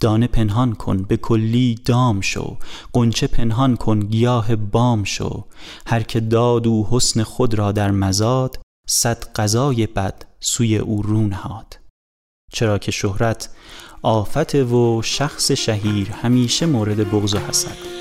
[0.00, 2.56] دانه پنهان کن به کلی دام شو.
[2.92, 5.44] قنچه پنهان کن گیاه بام شو.
[5.86, 8.58] هر که داد و حسن خود را در مزاد
[8.88, 11.78] صد قضای بد سوی او رو نهاد.
[12.52, 13.50] چرا که شهرت
[14.02, 17.96] آفت و شخص شهیر همیشه مورد بغض و حسد.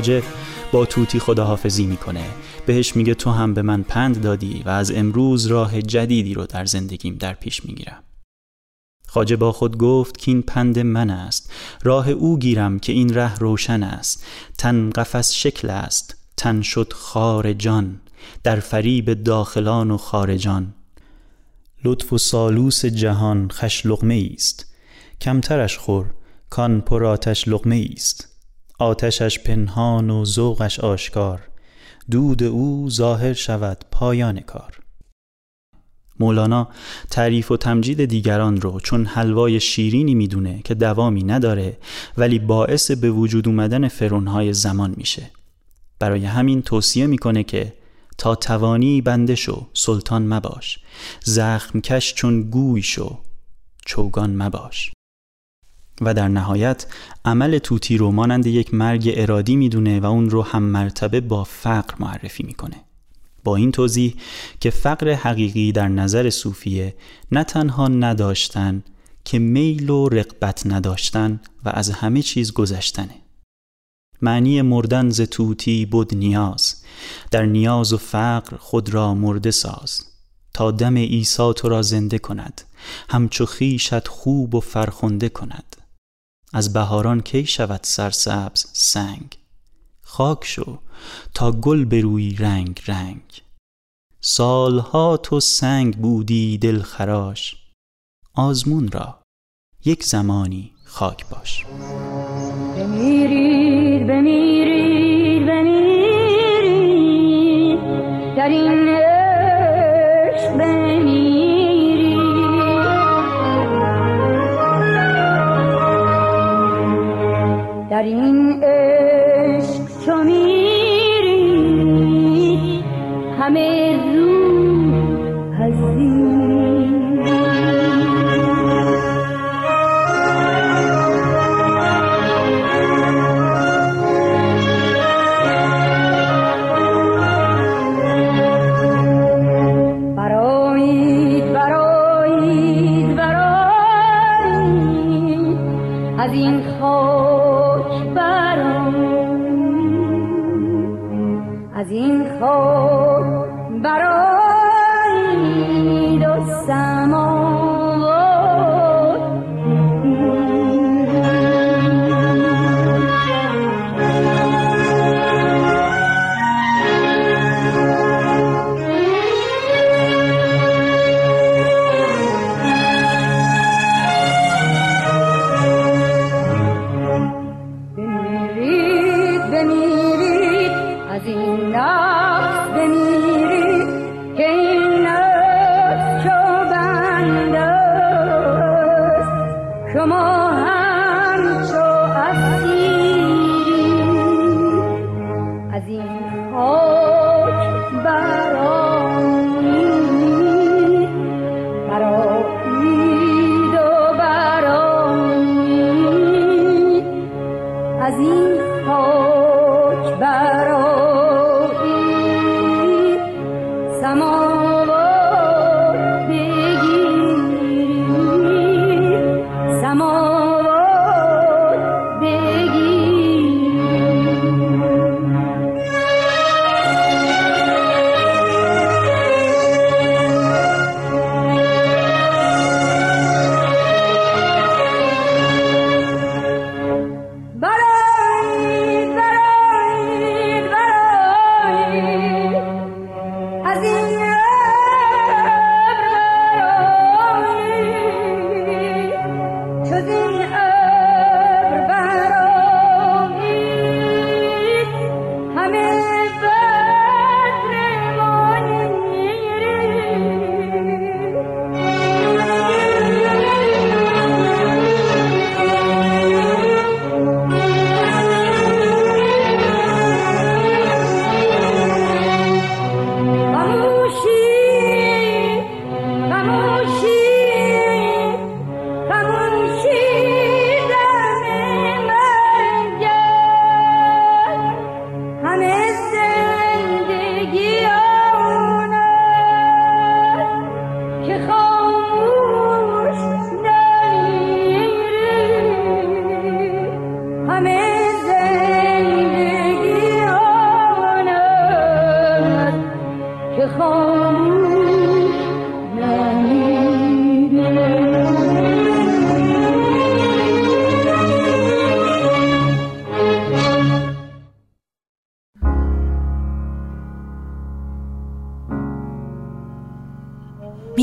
[0.00, 0.22] خاجه
[0.72, 2.24] با توتی خداحافظی می‌کنه.
[2.66, 6.64] بهش میگه تو هم به من پند دادی و از امروز راه جدیدی رو در
[6.64, 8.02] زندگیم در پیش می‌گیرم.
[9.06, 11.52] خاجه با خود گفت که این پند من است.
[11.82, 14.26] راه او گیرم که این ره روشن است.
[14.58, 16.16] تن قفس شکل است.
[16.36, 18.00] تن شد خار جان.
[18.42, 20.74] در فریب داخلان و خارجان
[21.84, 24.74] لطف و سالوس جهان خش لغمه است.
[25.20, 26.06] کمترش خور
[26.50, 28.29] کان پر آتش لغمه است.
[28.80, 31.40] آتشش پنهان و ذوقش آشکار.
[32.10, 34.80] دود او ظاهر شود پایان کار.
[36.20, 36.68] مولانا
[37.10, 41.76] تعریف و تمجید دیگران رو چون حلوای شیرینی می‌دونه که دوامی نداره
[42.16, 45.30] ولی باعث به وجود اومدن فرونهای زمان میشه.
[45.98, 47.74] برای همین توصیه می‌کنه که
[48.18, 50.78] تا توانی بنده شو سلطان مباش.
[51.24, 53.18] زخم کش چون گوی شو
[53.86, 54.90] چوگان مباش.
[56.00, 56.86] و در نهایت
[57.24, 61.94] عمل توتی رو مانند یک مرگ ارادی می‌دونه و اون رو هم مرتبه با فقر
[61.98, 62.76] معرفی می‌کنه.
[63.44, 64.14] با این توضیح
[64.60, 66.94] که فقر حقیقی در نظر صوفیه
[67.32, 68.82] نه تنها نداشتن
[69.24, 73.14] که میل و رقبت نداشتن و از همه چیز گذشتنه.
[74.22, 76.82] معنی مردن ز توتی بود نیاز.
[77.30, 80.00] در نیاز و فقر خود را مرده ساز.
[80.54, 82.62] تا دم عیسی تو را زنده کند.
[83.08, 85.76] همچو خویشت خوب و فرخنده کند.
[86.52, 89.38] از بهاران کی شود سرسبز سنگ؟
[90.02, 90.78] خاک شو
[91.34, 93.22] تا گل بروی رنگ رنگ.
[94.20, 97.56] سالها تو سنگ بودی دل خراش.
[98.34, 99.18] آزمون را
[99.84, 101.64] یک زمانی خاک باش.
[102.76, 104.99] بمیرید بمیرید.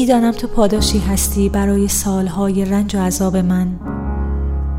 [0.07, 3.79] می‌دانم تو پاداشی هستی برای سالهای رنج و عذاب من.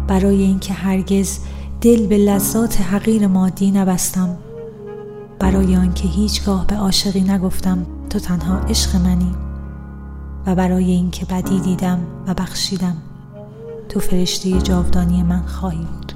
[0.06, 1.38] برای اینکه هرگز
[1.80, 4.36] دل به لذات حقیر مادی نبستم.
[5.38, 9.34] برای آنکه هیچگاه به عاشقی نگفتم تو تنها عشق منی.
[10.46, 12.96] و برای اینکه بدی دیدم و بخشیدم.
[13.88, 16.07] تو فرشته جاودانی من خواهی بود.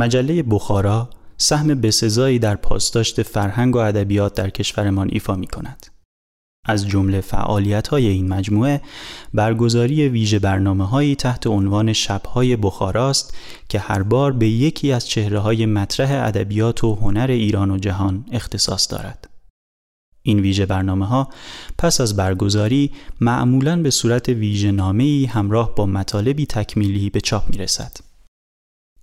[0.00, 5.86] مجله بخارا سهم بسزایی در پاسداشت فرهنگ و ادبیات در کشورمان ایفا می کند.
[6.64, 8.80] از جمله فعالیت های این مجموعه
[9.34, 13.34] برگزاری ویژه برنامه هایی تحت عنوان شبهای بخاراست
[13.68, 18.24] که هر بار به یکی از چهره های مطرح ادبیات و هنر ایران و جهان
[18.32, 19.28] اختصاص دارد.
[20.22, 21.28] این ویژه برنامه ها
[21.78, 22.90] پس از برگزاری
[23.20, 28.09] معمولاً به صورت ویژه نامه‌ای همراه با مطالبی تکمیلی به چاپ می رسد.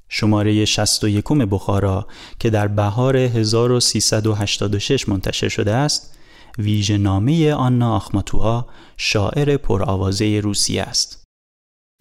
[0.09, 2.07] شماره 61 بخارا
[2.39, 6.17] که در بهار 1386 منتشر شده است
[6.57, 11.23] ویژه نامه آنا آخماتوها شاعر پرآوازه روسیه است.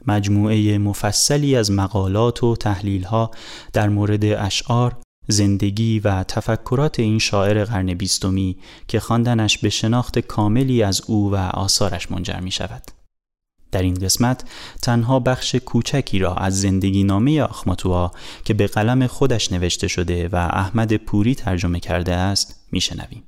[0.06, 3.30] مجموعه مفصلی از مقالات و تحلیلها
[3.72, 4.96] در مورد اشعار،
[5.28, 8.56] زندگی و تفکرات این شاعر قرن بیستمی
[8.88, 12.95] که خواندنش به شناخت کاملی از او و آثارش منجر می شود.
[13.72, 14.44] در این قسمت
[14.82, 18.12] تنها بخش کوچکی را از زندگی نامه آخماتوها
[18.44, 23.25] که به قلم خودش نوشته شده و احمد پوری ترجمه کرده است میشنویم.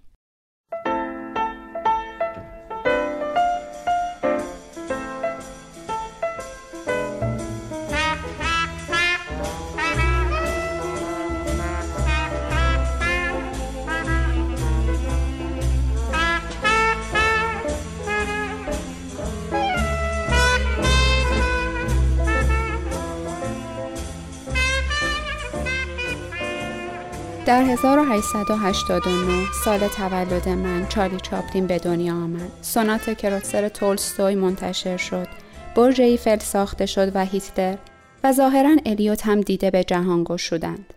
[27.68, 32.50] 1889 سال تولد من چارلی چاپلین به دنیا آمد.
[32.62, 35.28] سونات کروتسر تولستوی منتشر شد.
[35.76, 37.76] برج ایفل ساخته شد و هیتلر
[38.24, 40.94] و ظاهرا الیوت هم دیده به جهان گشودند.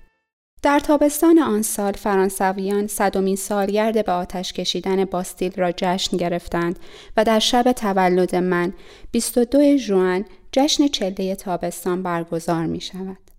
[0.62, 6.80] در تابستان آن سال فرانسویان صدومین سالگرد به آتش کشیدن باستیل را جشن گرفتند
[7.18, 8.74] و در شب تولد من
[9.12, 13.31] 22 ژوئن جشن چله تابستان برگزار می شود.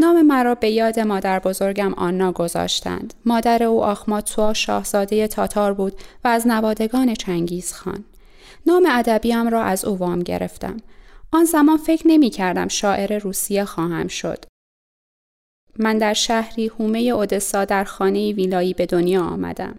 [0.00, 3.14] نام مرا به یاد مادر بزرگم آنا گذاشتند.
[3.24, 5.92] مادر او آخماتوا شاهزاده تاتار بود
[6.24, 8.04] و از نوادگان چنگیز خان.
[8.66, 10.76] نام ادبیم را از او وام گرفتم.
[11.32, 14.44] آن زمان فکر نمی کردم شاعر روسیه خواهم شد.
[15.78, 19.78] من در شهری هومه اودسا در خانه ویلایی به دنیا آمدم.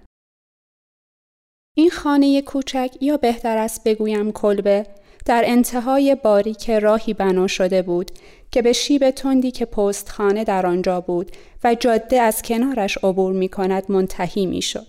[1.78, 4.86] این خانه کوچک یا بهتر است بگویم کلبه
[5.26, 8.12] در انتهای باریک راهی بنا شده بود
[8.52, 11.32] که به شیب تندی که پستخانه در آنجا بود
[11.64, 14.88] و جاده از کنارش عبور می کند منتهی می شد.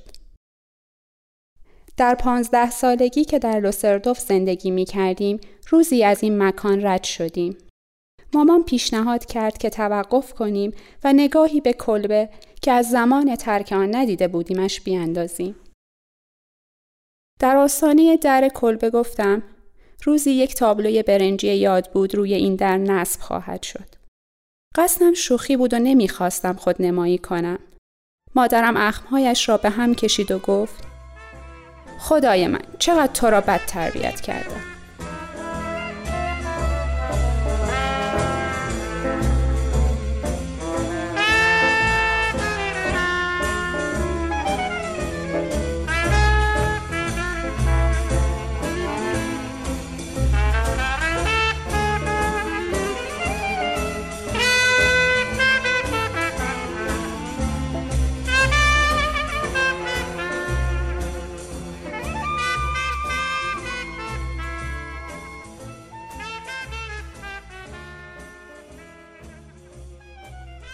[1.96, 7.56] در پانزده سالگی که در لوسردوف زندگی می کردیم روزی از این مکان رد شدیم.
[8.34, 10.72] مامان پیشنهاد کرد که توقف کنیم
[11.04, 12.28] و نگاهی به کلبه
[12.62, 15.56] که از زمان ترک آن ندیده بودیمش بیاندازیم.
[17.38, 19.42] در آستانه در کلبه گفتم
[20.04, 23.88] روزی یک تابلوی برنجی یاد بود روی این در نصب خواهد شد.
[24.76, 27.58] قصدم شوخی بود و نمی‌خواستم خود نمایی کنم.
[28.34, 30.84] مادرم اخمهایش را به هم کشید و گفت
[31.98, 34.79] خدای من چقدر تو را بد تربیت کردم.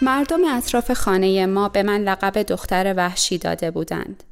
[0.07, 4.23] مردم اطراف خانه ما به من لقب دختر وحشی داده بودند.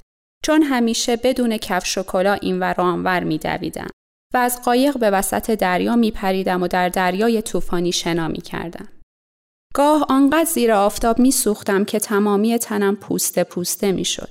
[0.44, 3.88] چون همیشه بدون کفش و کلا اینور و آنور می دویدم
[4.34, 8.88] و از قایق به وسط دریا می پریدم و در دریای طوفانی شنا می کردم.
[9.74, 14.30] گاه آنقدر زیر آفتاب می سوختم که تمامی تنم پوسته پوسته می شد.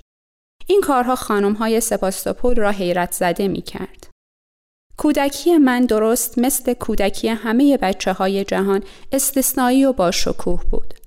[0.66, 4.07] این کارها خانم های سپاستوپول را حیرت زده می کرد.
[4.99, 8.82] کودکی من درست مثل کودکی همه بچه های جهان
[9.12, 11.03] استثنایی و با شکوه بود.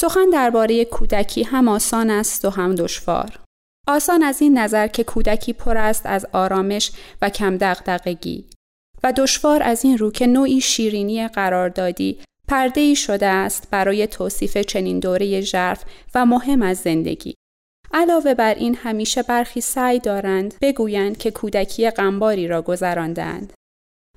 [0.00, 3.38] سخن درباره کودکی هم آسان است و هم دشوار.
[3.88, 6.92] آسان از این نظر که کودکی پر است از آرامش
[7.22, 8.44] و کم دغدغگی
[9.02, 12.18] و دشوار از این رو که نوعی شیرینی قراردادی
[12.48, 15.84] پرده ای شده است برای توصیف چنین دوره ژرف
[16.14, 17.34] و مهم از زندگی.
[17.92, 23.52] علاوه بر این همیشه برخی سعی دارند بگویند که کودکی غمباری را گذراندند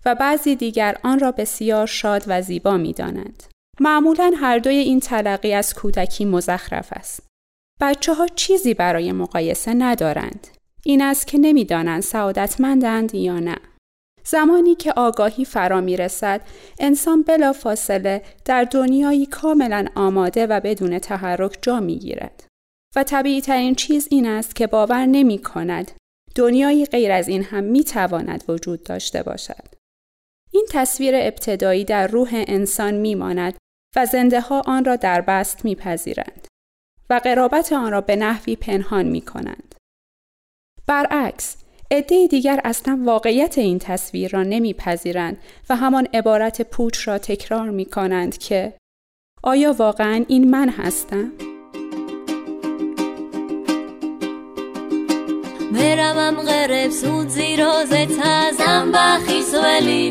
[0.05, 3.50] و بعضی دیگر آن را بسیار شاد و زیبا می دانند.
[3.79, 7.27] معمولا هر دوی این تلقی از کودکی مزخرف است.
[7.81, 10.47] بچه ها چیزی برای مقایسه ندارند.
[10.85, 13.57] این است که نمی‌دانند سعادتمندند یا نه.
[14.25, 16.41] زمانی که آگاهی فرا می رسد،
[16.79, 22.43] انسان بلا فاصله در دنیایی کاملا آماده و بدون تحرک جا می گیرد.
[22.95, 25.91] و طبیعی ترین چیز این است که باور نمی کند
[26.35, 29.70] دنیایی غیر از این هم می تواند وجود داشته باشد.
[30.51, 33.57] این تصویر ابتدایی در روح انسان می ماند
[33.95, 36.47] و زنده ها آن را در بست می پذیرند
[37.09, 39.75] و قرابت آن را به نحوی پنهان می کنند.
[40.87, 41.57] برعکس،
[41.91, 45.37] عده دیگر اصلا واقعیت این تصویر را نمیپذیرند
[45.69, 48.73] و همان عبارت پوچ را تکرار می کنند که
[49.43, 51.31] آیا واقعا این من هستم؟
[55.75, 60.03] მერამამ ღერებს უძიროზე ცაზამ ბახისველი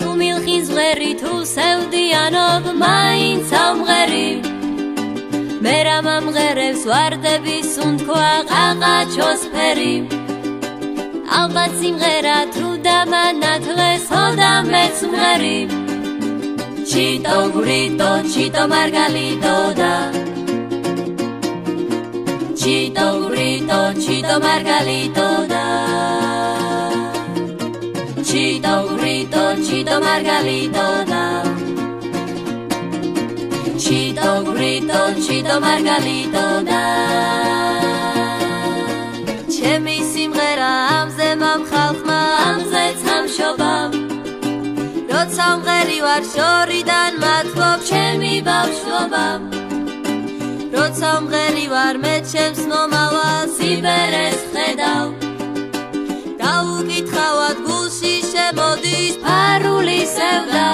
[0.00, 4.28] თუ მილხის ღერი თუ სევდიანობ მაინც ამღერი.
[5.64, 9.94] მერამამ ღერებს ვარდები სუნთქვა ყაყაჩოს ფერი
[11.38, 15.58] ალბათ სიმღერა თუ დამანათლეს ოდა მეც მღერი
[16.90, 19.94] ჩიტო გვრიტო ჩიტო მარგალიტო და
[22.64, 25.66] Chito grito, chito margalito da.
[28.24, 31.42] Chito grito, chito margalito da.
[33.76, 36.84] Chito grito, chito margalito da.
[39.54, 43.90] ჩემი სიმღერა ამზე მომხალხმა ამზეც ამშობამ
[45.12, 49.63] როცა მღერი ვარ შორიდან მათბობ ჩემი ბავშვობამ
[50.74, 55.06] როცა მღერი ვარ მე ჩემს მომავალს იბერეს ხედავ.
[56.42, 60.68] დაუკითხავად გულში შემოდის ფარული სევდა.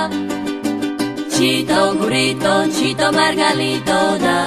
[1.41, 4.39] ჩიტო გვრიტო ჩიტო მარგალიტო და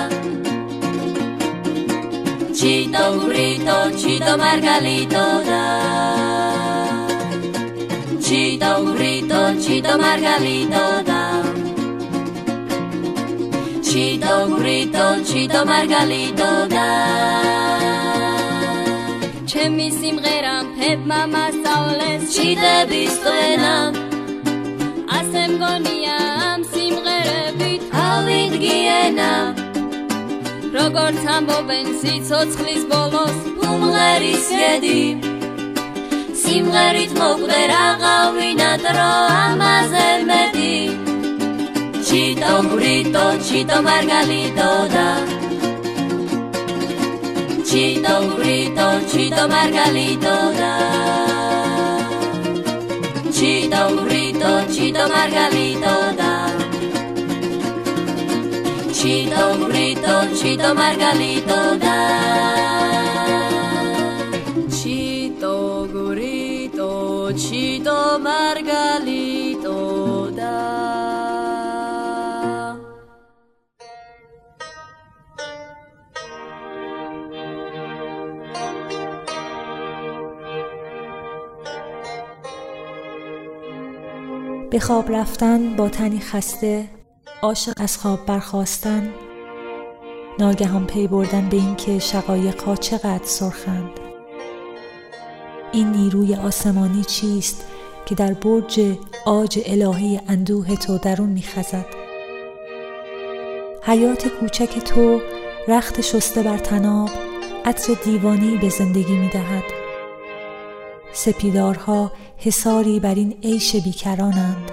[2.59, 5.63] ჩიტო გვრიტო ჩიტო მარგალიტო და
[8.25, 11.12] ჩიტო გვრიტო ჩიტო მარგალიტო და
[13.93, 16.89] Chito grito, chito margalito da
[19.51, 23.91] ჩემი სიმღერამ ფებმა მასწავლეს ჩიდების ყენამ
[25.17, 26.17] ასე მგონია
[26.47, 29.29] ამ სიმღერებით ავიდგიენა
[30.79, 33.37] როგორც ამბობენ სიცოცხლის ბოლოს
[33.69, 35.03] უმღერის გედი.
[36.41, 39.13] სიმღერით მოკვდე რაღავინა დრო
[39.45, 41.02] ამაზე მეტი
[42.13, 45.17] Chito grito, chito margalito da.
[47.65, 50.73] Chito grito, chito margalito da.
[53.31, 56.51] Chito grito, chito margalito da.
[58.93, 61.33] Chito grito, chito margalito.
[84.73, 86.89] به خواب رفتن با تنی خسته
[87.41, 89.09] عاشق از خواب برخواستن
[90.39, 93.89] ناگهان پی بردن به اینکه شقایقها چقدر سرخند.
[95.71, 97.65] این نیروی آسمانی چیست
[98.05, 101.85] که در برج آج الهی اندوه تو درون میخزد؟
[103.83, 105.21] حیات کوچک تو
[105.67, 107.09] رخت شسته بر تناب
[107.65, 109.82] عطر دیوانی به زندگی می‌دهد.
[111.13, 114.71] سپیدارها حساری بر این عیش بیکرانند.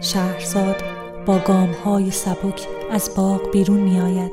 [0.00, 0.82] شهرزاد
[1.26, 4.32] با گامهای سبک از باغ بیرون می آید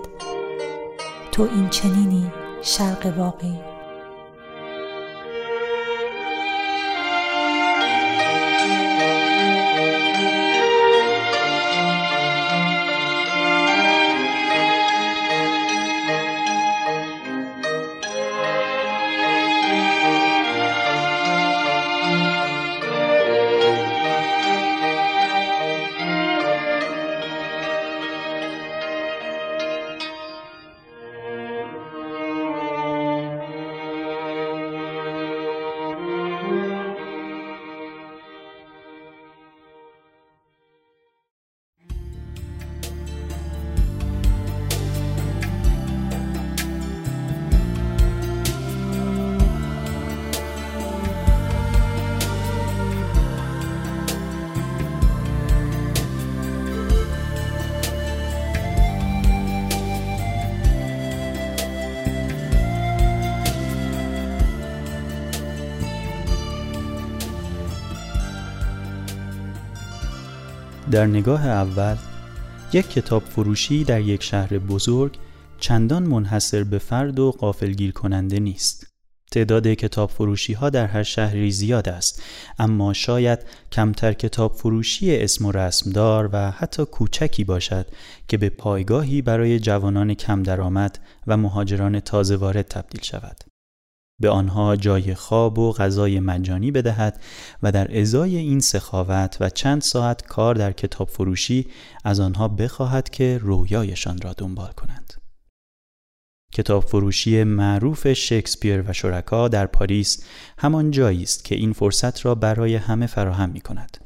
[1.31, 3.70] تو این چنینی شرق واقعی.
[71.01, 71.95] در نگاه اول
[72.73, 75.17] یک کتاب فروشی در یک شهر بزرگ
[75.59, 78.87] چندان منحصر به فرد و قافلگیر کننده نیست.
[79.31, 82.23] تعداد کتاب فروشی ها در هر شهری زیاد است
[82.59, 83.39] اما شاید
[83.71, 87.87] کمتر کتاب فروشی اسم و رسمدار و حتی کوچکی باشد
[88.27, 93.50] که به پایگاهی برای جوانان کم درآمد و مهاجران تازه وارد تبدیل شود.
[94.21, 97.21] به آنها جای خواب و غذای مجانی بدهد
[97.63, 101.67] و در ازای این سخاوت و چند ساعت کار در کتاب فروشی
[102.03, 105.13] از آنها بخواهد که رویایشان را دنبال کنند.
[106.53, 110.23] کتاب فروشی معروف شکسپیر و شرکا در پاریس
[110.57, 113.97] همان جایی است که این فرصت را برای همه فراهم می کند.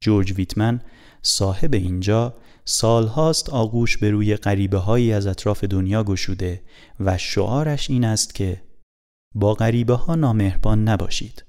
[0.00, 0.80] جورج ویتمن
[1.22, 2.34] صاحب اینجا
[2.64, 6.62] سالهاست آغوش به روی غریبه هایی از اطراف دنیا گشوده
[7.00, 8.62] و شعارش این است که
[9.34, 11.44] با غریبه ها نامهربان نباشید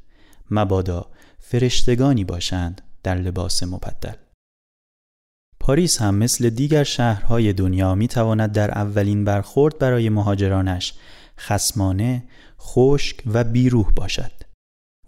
[0.52, 1.06] مبادا
[1.40, 4.16] فرشتگانی باشند در لباس مبدل
[5.60, 10.94] پاریس هم مثل دیگر شهرهای دنیا می تواند در اولین برخورد برای مهاجرانش
[11.40, 12.24] خسمانه،
[12.60, 14.32] خشک و بیروح باشد.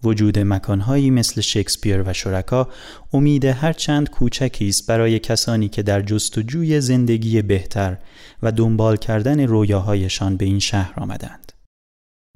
[0.03, 2.69] وجود مکانهایی مثل شکسپیر و شرکا
[3.13, 7.97] امید هرچند کوچکی است برای کسانی که در جستجوی زندگی بهتر
[8.43, 11.46] و دنبال کردن رویاهایشان به این شهر آمدند.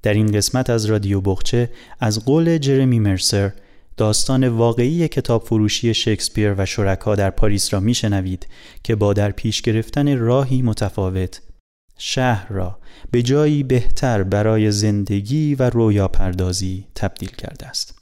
[0.04, 3.52] در این قسمت از رادیو بخچه از قول جرمی مرسر
[3.98, 8.48] داستان واقعی کتاب فروشی شکسپیر و شرکا در پاریس را میشنوید
[8.84, 11.42] که با در پیش گرفتن راهی متفاوت
[11.98, 12.80] شهر را
[13.12, 18.02] به جایی بهتر برای زندگی و رویا پردازی تبدیل کرده است.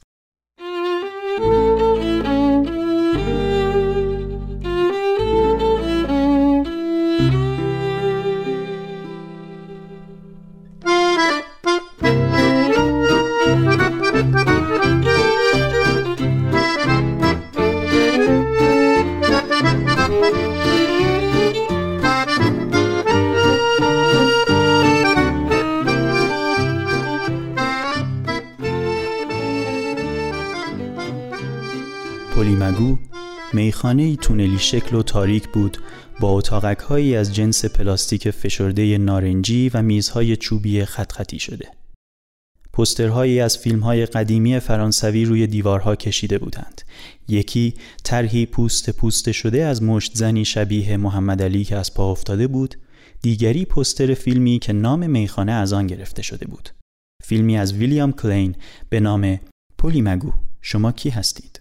[32.49, 32.97] پلیمگو
[33.53, 35.77] میخانه تونلی شکل و تاریک بود
[36.19, 41.71] با اتاقک هایی از جنس پلاستیک فشرده نارنجی و میزهای چوبی خط خطی شده.
[42.73, 46.81] پسترهایی از فیلم های قدیمی فرانسوی روی دیوارها کوبیده بودند.
[47.27, 47.73] یکی
[48.03, 52.75] طرحی پوست پوست شده از مشت زنی شبیه محمد علی که از پا افتاده بود،
[53.21, 56.69] دیگری پستر فیلمی که نام میخانه از آن گرفته شده بود.
[57.23, 58.55] فیلمی از ویلیام کلین
[58.89, 59.39] به نام
[59.77, 60.31] پلیمگو
[60.61, 61.58] شما کی هستید؟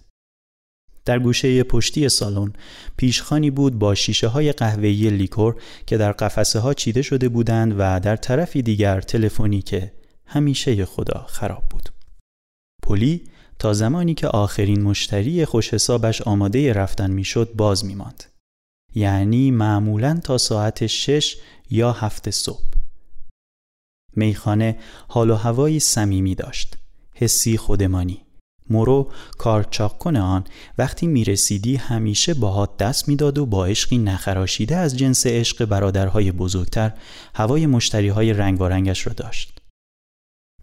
[1.09, 2.53] در گوشه پشتی سالن
[2.97, 5.57] پیشخانی بود با شیشه های قهوه‌ای لیکور
[5.87, 9.93] که در قفسه ها چیده شده بودند و در طرفی دیگر تلفنی که
[10.27, 11.89] همیشه خدا خراب بود.
[12.83, 13.25] پلی
[13.59, 18.25] تا زمانی که آخرین مشتری خوش حسابش آماده رفتن می‌شد باز می ماند.
[18.95, 21.37] یعنی معمولا تا ساعت شش
[21.71, 22.65] یا هفت صبح.
[24.17, 24.79] میخانه
[25.09, 26.77] حال و هوایی صمیمی داشت.
[27.15, 28.28] حسی خودمانی.
[28.71, 30.45] مورو کارچاک آن
[30.79, 36.93] وقتی می‌رسیدی همیشه باهات دست می‌داد و با عشقی نخراشیده از جنس عشق برادرهای بزرگتر
[37.35, 39.59] هوای مشتریهای رنگ و رنگش را داشت.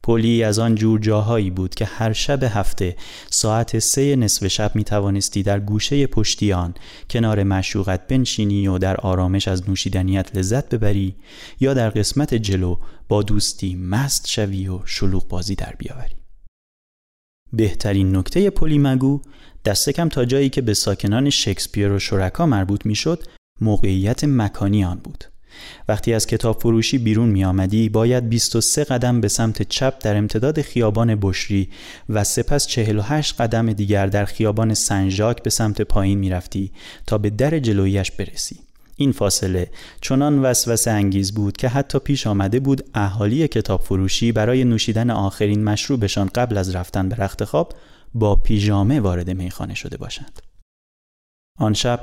[0.05, 2.95] پلی از آن جور جاهایی بود که هر شب هفته
[3.29, 6.73] ساعت سه نصف شب می توانستی در گوشه پشتی آن
[7.09, 11.15] کنار مشوقت بنشینی و در آرامش از نوشیدنیت لذت ببری
[11.59, 12.77] یا در قسمت جلو
[13.07, 16.24] با دوستی مست شوی و شلوغ بازی در بیاوری.
[17.55, 19.21] بهترین نکته پلی مگو
[19.65, 23.23] دست کم تا جایی که به ساکنان شکسپیر و شرکا مربوط می‌شد
[23.61, 25.23] موقعیت مکانی آن بود.
[25.87, 30.61] وقتی از کتاب فروشی بیرون می آمدی باید 23 قدم به سمت چپ در امتداد
[30.61, 31.69] خیابان بشری
[32.09, 36.71] و سپس 48 قدم دیگر در خیابان سنجاک به سمت پایین می رفتی
[37.07, 38.64] تا به در جلویش برسی.
[38.95, 39.71] این فاصله
[40.01, 45.63] چنان وسوسه انگیز بود که حتی پیش آمده بود اهالی کتاب فروشی برای نوشیدن آخرین
[45.63, 47.73] مشروبشان قبل از رفتن به رخت خواب
[48.13, 50.41] با پیژامه وارد میخانه شده باشند.
[51.59, 51.99] آن شب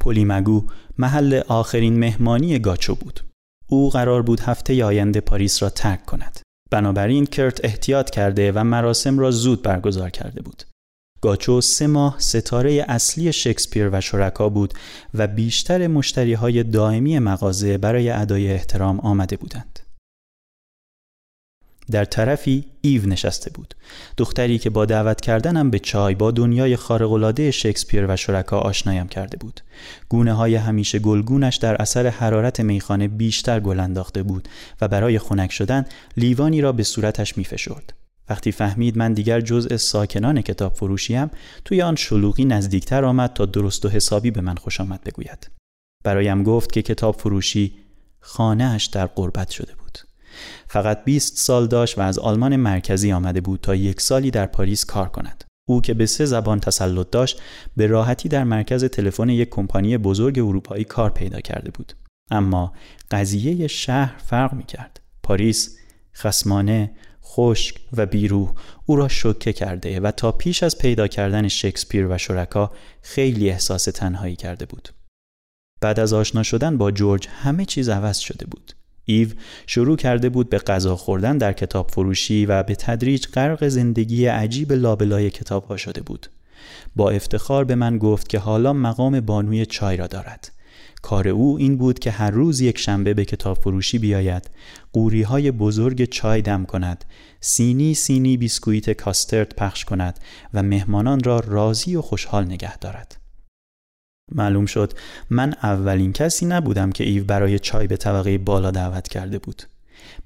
[0.00, 0.64] پلیمگو
[0.98, 3.20] محل آخرین مهمانی گاچو بود.
[3.68, 6.40] او قرار بود هفته آینده پاریس را ترک کند.
[6.70, 10.62] بنابراین کرت احتیاط کرده و مراسم را زود برگزار کرده بود.
[11.26, 14.74] گاچو سه ماه ستاره اصلی شکسپیر و شرکا بود
[15.14, 19.80] و بیشتر مشتری های دائمی مغازه برای ادای احترام آمده بودند.
[21.90, 23.74] در طرفی ایو نشسته بود.
[24.16, 29.36] دختری که با دعوت کردنم به چای با دنیای خارق‌العاده شکسپیر و شرکا آشنایم کرده
[29.36, 29.60] بود.
[30.08, 34.48] گونه های همیشه گلگونش در اثر حرارت میخانه بیشتر گل انداخته بود
[34.80, 35.84] و برای خنک شدن
[36.16, 37.95] لیوانی را به صورتش میفشرد.
[38.28, 41.30] وقتی فهمید من دیگر جزء ساکنان کتاب فروشیم
[41.64, 45.50] توی آن شلوغی نزدیکتر آمد تا درست و حسابی به من خوش آمد بگوید
[46.04, 47.78] برایم گفت که کتاب فروشی
[48.20, 49.98] خانهاش در قربت شده بود
[50.66, 54.84] فقط 20 سال داشت و از آلمان مرکزی آمده بود تا یک سالی در پاریس
[54.84, 55.44] کار کند.
[55.68, 57.40] او که به سه زبان تسلط داشت
[57.76, 61.92] به راحتی در مرکز تلفن یک کمپانی بزرگ اروپایی کار پیدا کرده بود.
[62.30, 62.72] اما
[63.10, 65.00] قضیه شهر فرق می کرد.
[65.22, 65.78] پاریس
[66.14, 66.90] خسمانه،
[67.26, 68.52] خشک و بیروح
[68.86, 72.72] او را شوکه کرده و تا پیش از پیدا کردن شکسپیر و شرکا
[73.02, 74.88] خیلی احساس تنهایی کرده بود.
[75.80, 78.72] بعد از آشنا شدن با جورج همه چیز عوض شده بود.
[79.04, 79.28] ایو
[79.66, 84.72] شروع کرده بود به غذا خوردن در کتاب فروشی و به تدریج غرق زندگی عجیب
[84.72, 86.26] لابلای کتاب ها شده بود.
[86.96, 90.52] با افتخار به من گفت که حالا مقام بانوی چای را دارد.
[91.06, 94.50] کار او این بود که هر روز یک شنبه به کتاب فروشی بیاید،
[94.92, 97.04] قوری های بزرگ چای دم کند،
[97.40, 100.20] سینی سینی بیسکویت کاسترد پخش کند
[100.54, 103.16] و مهمانان را راضی و خوشحال نگه دارد.
[104.32, 104.92] معلوم شد
[105.30, 109.62] من اولین کسی نبودم که ایو برای چای به طبقه بالا دعوت کرده بود.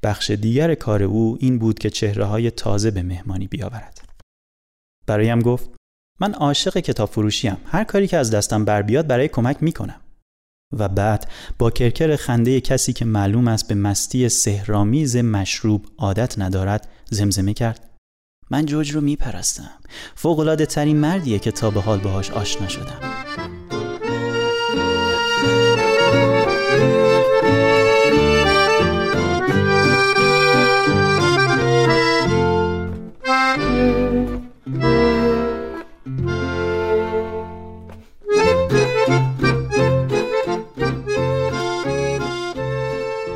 [0.03, 4.01] بخش دیگر کار او این بود که چهره های تازه به مهمانی بیاورد.
[5.07, 5.71] برایم گفت
[6.21, 7.57] من عاشق کتاب فروشیم.
[7.65, 10.01] هر کاری که از دستم بر بیاد برای کمک می‌کنم.
[10.73, 16.89] و بعد با کرکر خنده کسی که معلوم است به مستی سهرامیز مشروب عادت ندارد
[17.11, 17.91] زمزمه کرد.
[18.51, 19.71] من جوج رو میپرستم.
[20.15, 23.01] فوقلاده ترین مردیه که تا به حال باهاش آشنا شدم.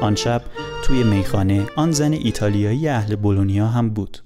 [0.05, 0.43] آن شب
[0.83, 4.19] توی میخانه آن زن ایتالیایی اهل بولونیا هم بود.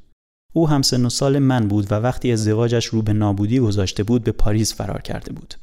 [0.52, 4.24] او هم سن و سال من بود و وقتی ازدواجش رو به نابودی گذاشته بود
[4.24, 5.54] به پاریس فرار کرده بود.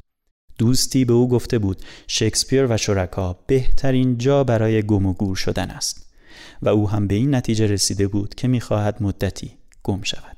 [0.58, 5.70] دوستی به او گفته بود شکسپیر و شرکا بهترین جا برای گم و گور شدن
[5.70, 6.14] است
[6.62, 9.52] و او هم به این نتیجه رسیده بود که می‌خواهد مدتی
[9.84, 10.38] گم شود.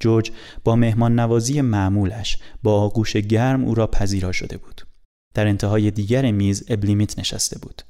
[0.00, 0.30] جورج
[0.64, 4.86] با مهمان نوازی معمولش با آغوش گرم او را پذیرا شده بود.
[5.34, 7.82] در انتهای دیگر میز ابلیمیت نشسته بود.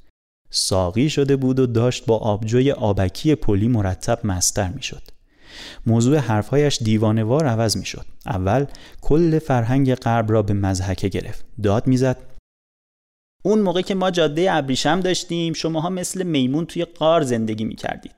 [0.56, 5.02] ساقی شده بود و داشت با آبجوی آبکی پلی مرتب مستر می‌شد.
[5.86, 8.06] موضوع حرفهایش دیوانوار عوض می شد.
[8.26, 8.66] اول
[9.00, 11.44] کل فرهنگ غرب را به مزحکه گرفت.
[11.62, 12.16] داد می‌زد.
[13.42, 18.14] اون موقع که ما جاده ابریشم داشتیم شماها مثل میمون توی قار زندگی می کردید.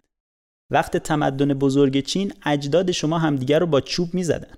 [0.70, 4.54] وقت تمدن بزرگ چین اجداد شما همدیگر رو با چوب می زدن.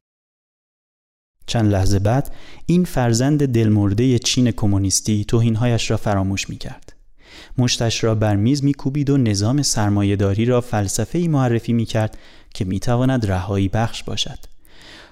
[1.46, 2.34] چند لحظه بعد
[2.66, 6.97] این فرزند دلمرده چین کمونیستی توهینهایش را فراموش می کرد.
[7.58, 12.18] مشتش را بر میز میکوبید و نظام سرمایهداری را فلسفه ای معرفی می کرد
[12.54, 14.38] که می تواند رهایی بخش باشد.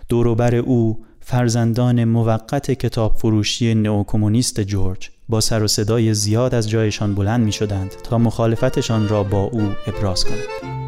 [0.08, 7.14] دوروبر او فرزندان موقت کتاب فروشی نئوکمونیست جورج با سر و صدای زیاد از جایشان
[7.14, 10.85] بلند می شدند تا مخالفتشان را با او ابراز کنند.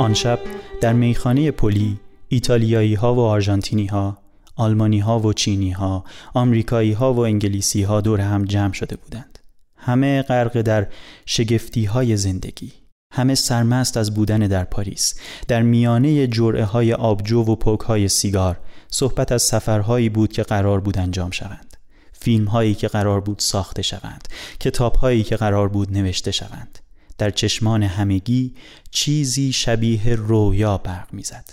[0.00, 0.38] آن شب
[0.80, 4.18] در میخانه پلی ایتالیایی ها و آرژانتینی ها
[4.56, 9.38] آلمانی ها و چینی ها آمریکایی ها و انگلیسی ها دور هم جمع شده بودند.
[9.76, 10.86] همه غرق در
[11.26, 12.72] شگفتی های زندگی.
[13.12, 15.14] همه سرمست از بودن در پاریس.
[15.48, 20.80] در میانه جرعه های آبجو و پوک های سیگار صحبت از سفرهایی بود که قرار
[20.80, 21.76] بود انجام شوند.
[22.12, 24.28] فیلم هایی که قرار بود ساخته شوند.
[24.60, 26.79] کتاب هایی که قرار بود نوشته شوند.
[27.20, 28.54] در چشمان همگی
[28.90, 31.50] چیزی شبیه رویا برق می‌زد.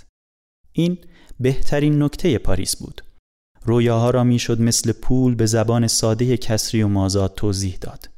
[0.71, 0.97] این
[1.39, 3.03] بهترین نکته پاریس بود.
[3.65, 8.09] رویاها را می‌شد مثل پول به زبان ساده کسری و مازاد توضیح داد.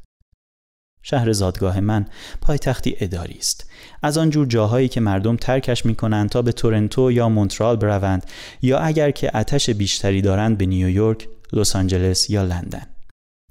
[1.03, 2.05] شهر زادگاه من
[2.41, 3.71] پایتختی اداری است.
[4.01, 8.25] از آنجور جاهایی که مردم ترکش می کنند تا به تورنتو یا مونترال بروند
[8.61, 12.87] یا اگر که آتش بیشتری دارند به نیویورک، لس آنجلس یا لندن.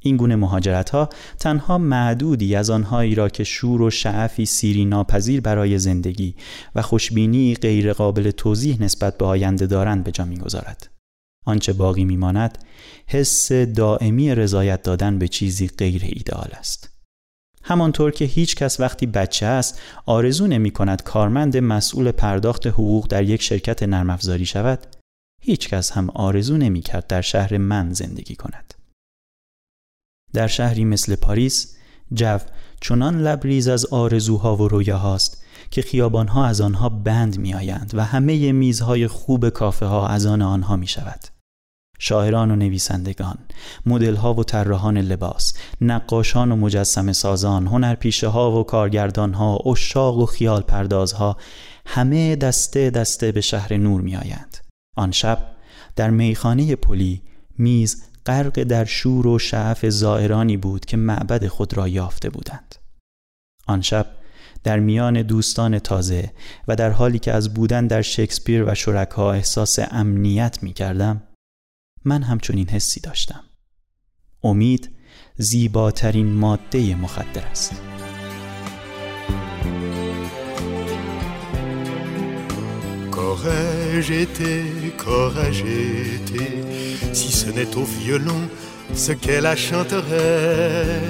[0.00, 1.08] این گونه مهاجرت ها
[1.40, 6.34] تنها معدودی از آنهایی را که شور و شعفی سیری ناپذیر برای زندگی
[6.74, 10.90] و خوشبینی غیر قابل توضیح نسبت به آینده دارند به جا می‌گذارد.
[11.46, 12.58] آنچه باقی میماند
[13.06, 16.98] حس دائمی رضایت دادن به چیزی غیر ایدئال است.
[17.62, 23.22] همانطور که هیچ کس وقتی بچه است آرزو نمی کند کارمند مسئول پرداخت حقوق در
[23.22, 24.86] یک شرکت نرم افزاری شود
[25.42, 28.74] هیچ کس هم آرزو نمی کرد در شهر من زندگی کند
[30.32, 31.76] در شهری مثل پاریس
[32.12, 32.38] جو
[32.80, 38.52] چنان لبریز از آرزوها و رویاهاست که خیابانها از آنها بند می آیند و همه
[38.52, 41.20] میزهای خوب کافه ها از آن آنها می شود.
[41.98, 43.38] شاعران و نویسندگان،
[43.86, 50.18] مدل ها و طراحان لباس، نقاشان و مجسم سازان، هنرپیشه ها و کارگردان ها، اشاق
[50.18, 51.36] و خیال پردازها
[51.86, 54.56] همه دسته دسته به شهر نور می آیند.
[54.96, 55.38] آن شب
[55.96, 57.22] در میخانه پلی
[57.58, 62.74] میز غرق در شور و شعف زائرانی بود که معبد خود را یافته بودند.
[63.66, 64.06] آن شب
[64.64, 66.32] در میان دوستان تازه
[66.68, 71.22] و در حالی که از بودن در شکسپیر و شرکا احساس امنیت می کردم
[72.04, 73.44] من همچنین حسی داشتم
[74.42, 74.90] امید
[75.36, 77.72] زیباترین ماده مخدر است
[83.28, 85.64] Qu'aurais-je été, qu'aurais-je
[87.12, 88.40] si ce n'est au violon
[88.94, 91.02] ce qu'elle a chanterait?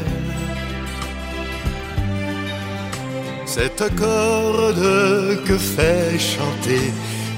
[3.46, 6.92] Cette corde que fait chanter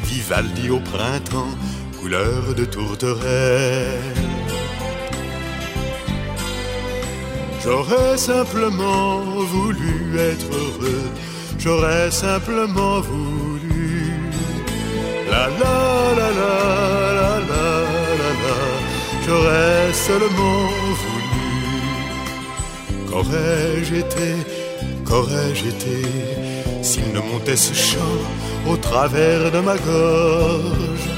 [0.05, 1.55] Vivaldi au printemps,
[2.01, 4.01] couleur de tourterelle.
[7.63, 9.21] J'aurais simplement
[9.55, 11.05] voulu être heureux,
[11.59, 13.50] j'aurais simplement voulu.
[15.33, 15.77] La la
[16.19, 17.67] la la la la
[18.21, 18.57] la la,
[19.25, 20.63] j'aurais seulement
[21.03, 21.51] voulu.
[23.09, 24.31] Qu'aurais-je été,
[25.07, 25.99] qu'aurais-je été,
[26.83, 28.21] s'il ne montait ce chant
[28.71, 31.09] au travers de ma gorge?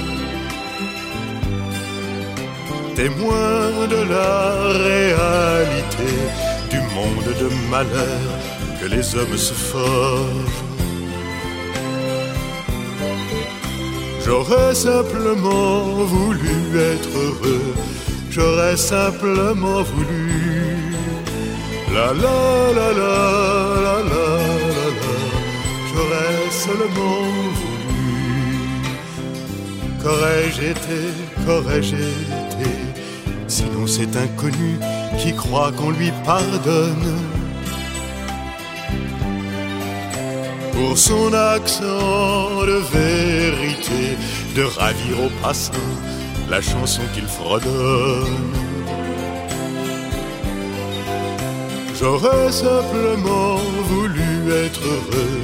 [2.95, 4.33] Témoin de la
[4.89, 6.13] réalité
[6.71, 8.31] du monde de malheur
[8.81, 10.62] que les hommes se forgent.
[14.25, 17.75] J'aurais simplement voulu être heureux,
[18.31, 20.31] j'aurais simplement voulu.
[21.93, 23.15] La la la la
[23.83, 24.29] la la
[24.77, 25.17] la la,
[25.91, 27.21] j'aurais seulement
[27.59, 28.13] voulu.
[30.03, 31.01] Qu'aurais-je été,
[31.45, 32.71] qu'aurais-je été
[33.49, 34.79] Sinon cet inconnu
[35.19, 37.42] qui croit qu'on lui pardonne?
[40.73, 44.17] Pour son accent de vérité
[44.57, 45.73] De ravir au passant
[46.51, 48.53] la chanson qu'il fredonne.
[51.99, 53.57] J'aurais simplement
[53.91, 55.41] voulu être heureux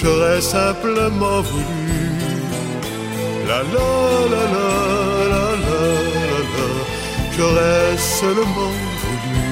[0.00, 2.02] J'aurais simplement voulu.
[3.48, 3.90] La la
[4.32, 4.68] la la
[5.32, 5.82] la la
[6.14, 6.68] la la
[7.36, 9.48] J'aurais seulement voulu.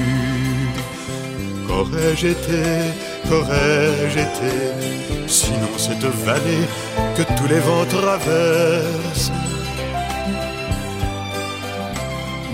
[1.67, 2.63] Qu'aurais-je été,
[3.29, 5.06] qu'aurais-je été?
[5.29, 6.69] Sinon cette vallée
[7.17, 9.33] que tous les vents traversent.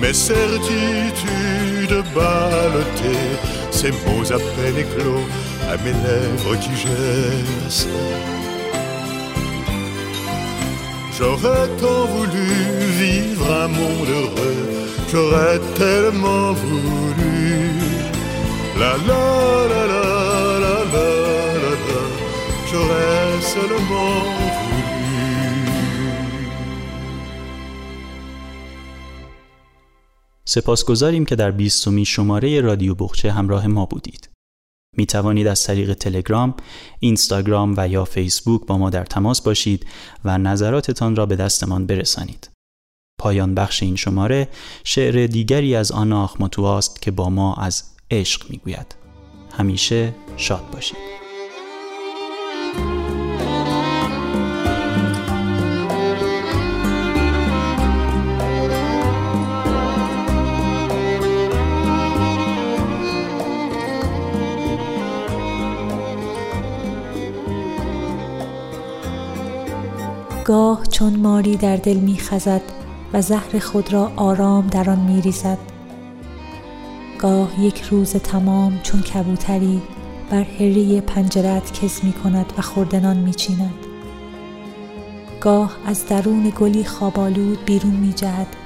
[0.01, 3.36] Mes certitudes ballottées
[3.70, 5.27] Ces mots à peine éclos
[5.70, 7.89] à mes lèvres qui gercent.
[11.19, 12.47] J'aurais tant voulu
[12.99, 17.70] vivre un monde heureux, j'aurais tellement voulu.
[18.81, 20.22] La la la la la
[23.55, 24.53] seulement voulu.
[30.45, 34.31] سپاسگزاریم که در بیستمین شماره رادیو بخچه همراه ما بودید
[34.97, 36.55] می توانید از طریق تلگرام،
[37.01, 39.87] اینستاگرام و یا فیسبوک با ما در تماس باشید
[40.24, 42.51] و نظراتتان را به دستمان برسانید.
[43.20, 44.49] پایان بخش این شماره
[44.85, 48.95] شعر دیگری از آنا آخماتو است که با ما از عشق می گوید.
[49.59, 51.22] همیشه شاد باشید.
[70.44, 72.62] گاه چون ماری در دل می خزد
[73.12, 75.59] و زهر خود را آرام در آن می ریزد.
[77.19, 79.82] گاه یک روز تمام چون کبوتری
[80.31, 83.74] بر هری پنجرت کز می کند و خوردنان می چیند.
[85.40, 88.56] گاه از درون گلی خوابالود بیرون می جهد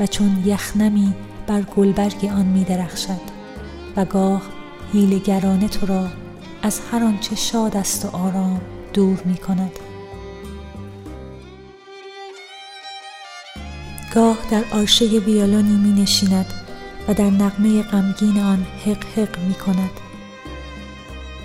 [0.00, 1.14] و چون یخنمی
[1.46, 3.20] بر گلبرگ آن می درخشد
[3.96, 4.42] و گاه
[4.92, 6.06] هیلگرانه تو را
[6.62, 8.60] از هر آنچه شاد است و آرام
[8.92, 9.89] دور می کند.
[14.14, 16.46] گاه در آرشه ویولونی می نشیند
[17.08, 19.90] و در نغمه غمگین آن حق حق می کند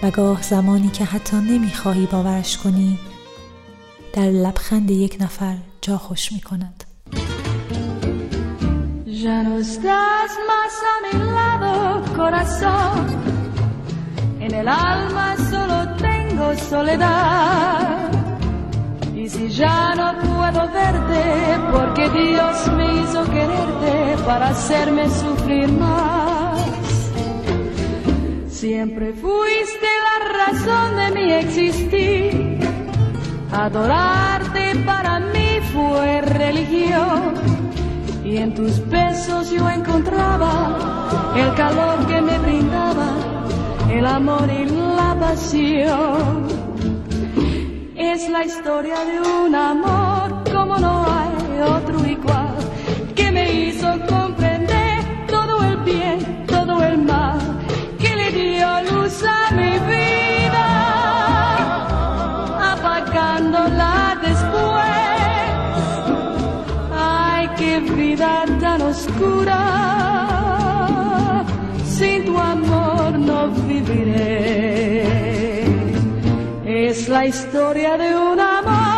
[0.04, 3.00] و گاه زمانی که حتی نمی خواهی باورش کنی
[4.14, 6.84] در لبخند یک نفر جا خوش می کند.
[19.36, 21.24] Si ya no puedo verte,
[21.70, 26.62] porque Dios me hizo quererte para hacerme sufrir más.
[28.48, 32.60] Siempre fuiste la razón de mi existir.
[33.52, 37.34] Adorarte para mí fue religión.
[38.24, 43.12] Y en tus besos yo encontraba el calor que me brindaba,
[43.92, 46.55] el amor y la pasión.
[48.16, 52.56] Es la historia de un amor como no hay otro igual,
[53.14, 57.38] que me hizo comprender todo el bien, todo el mal,
[58.00, 60.68] que le dio luz a mi vida,
[62.72, 64.96] apagándola después.
[66.98, 69.60] Ay, qué vida tan oscura,
[76.98, 78.96] Es la historia de un amor.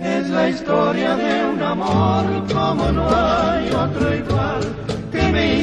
[0.00, 4.51] Es la historia de un amor como no hay otro igual,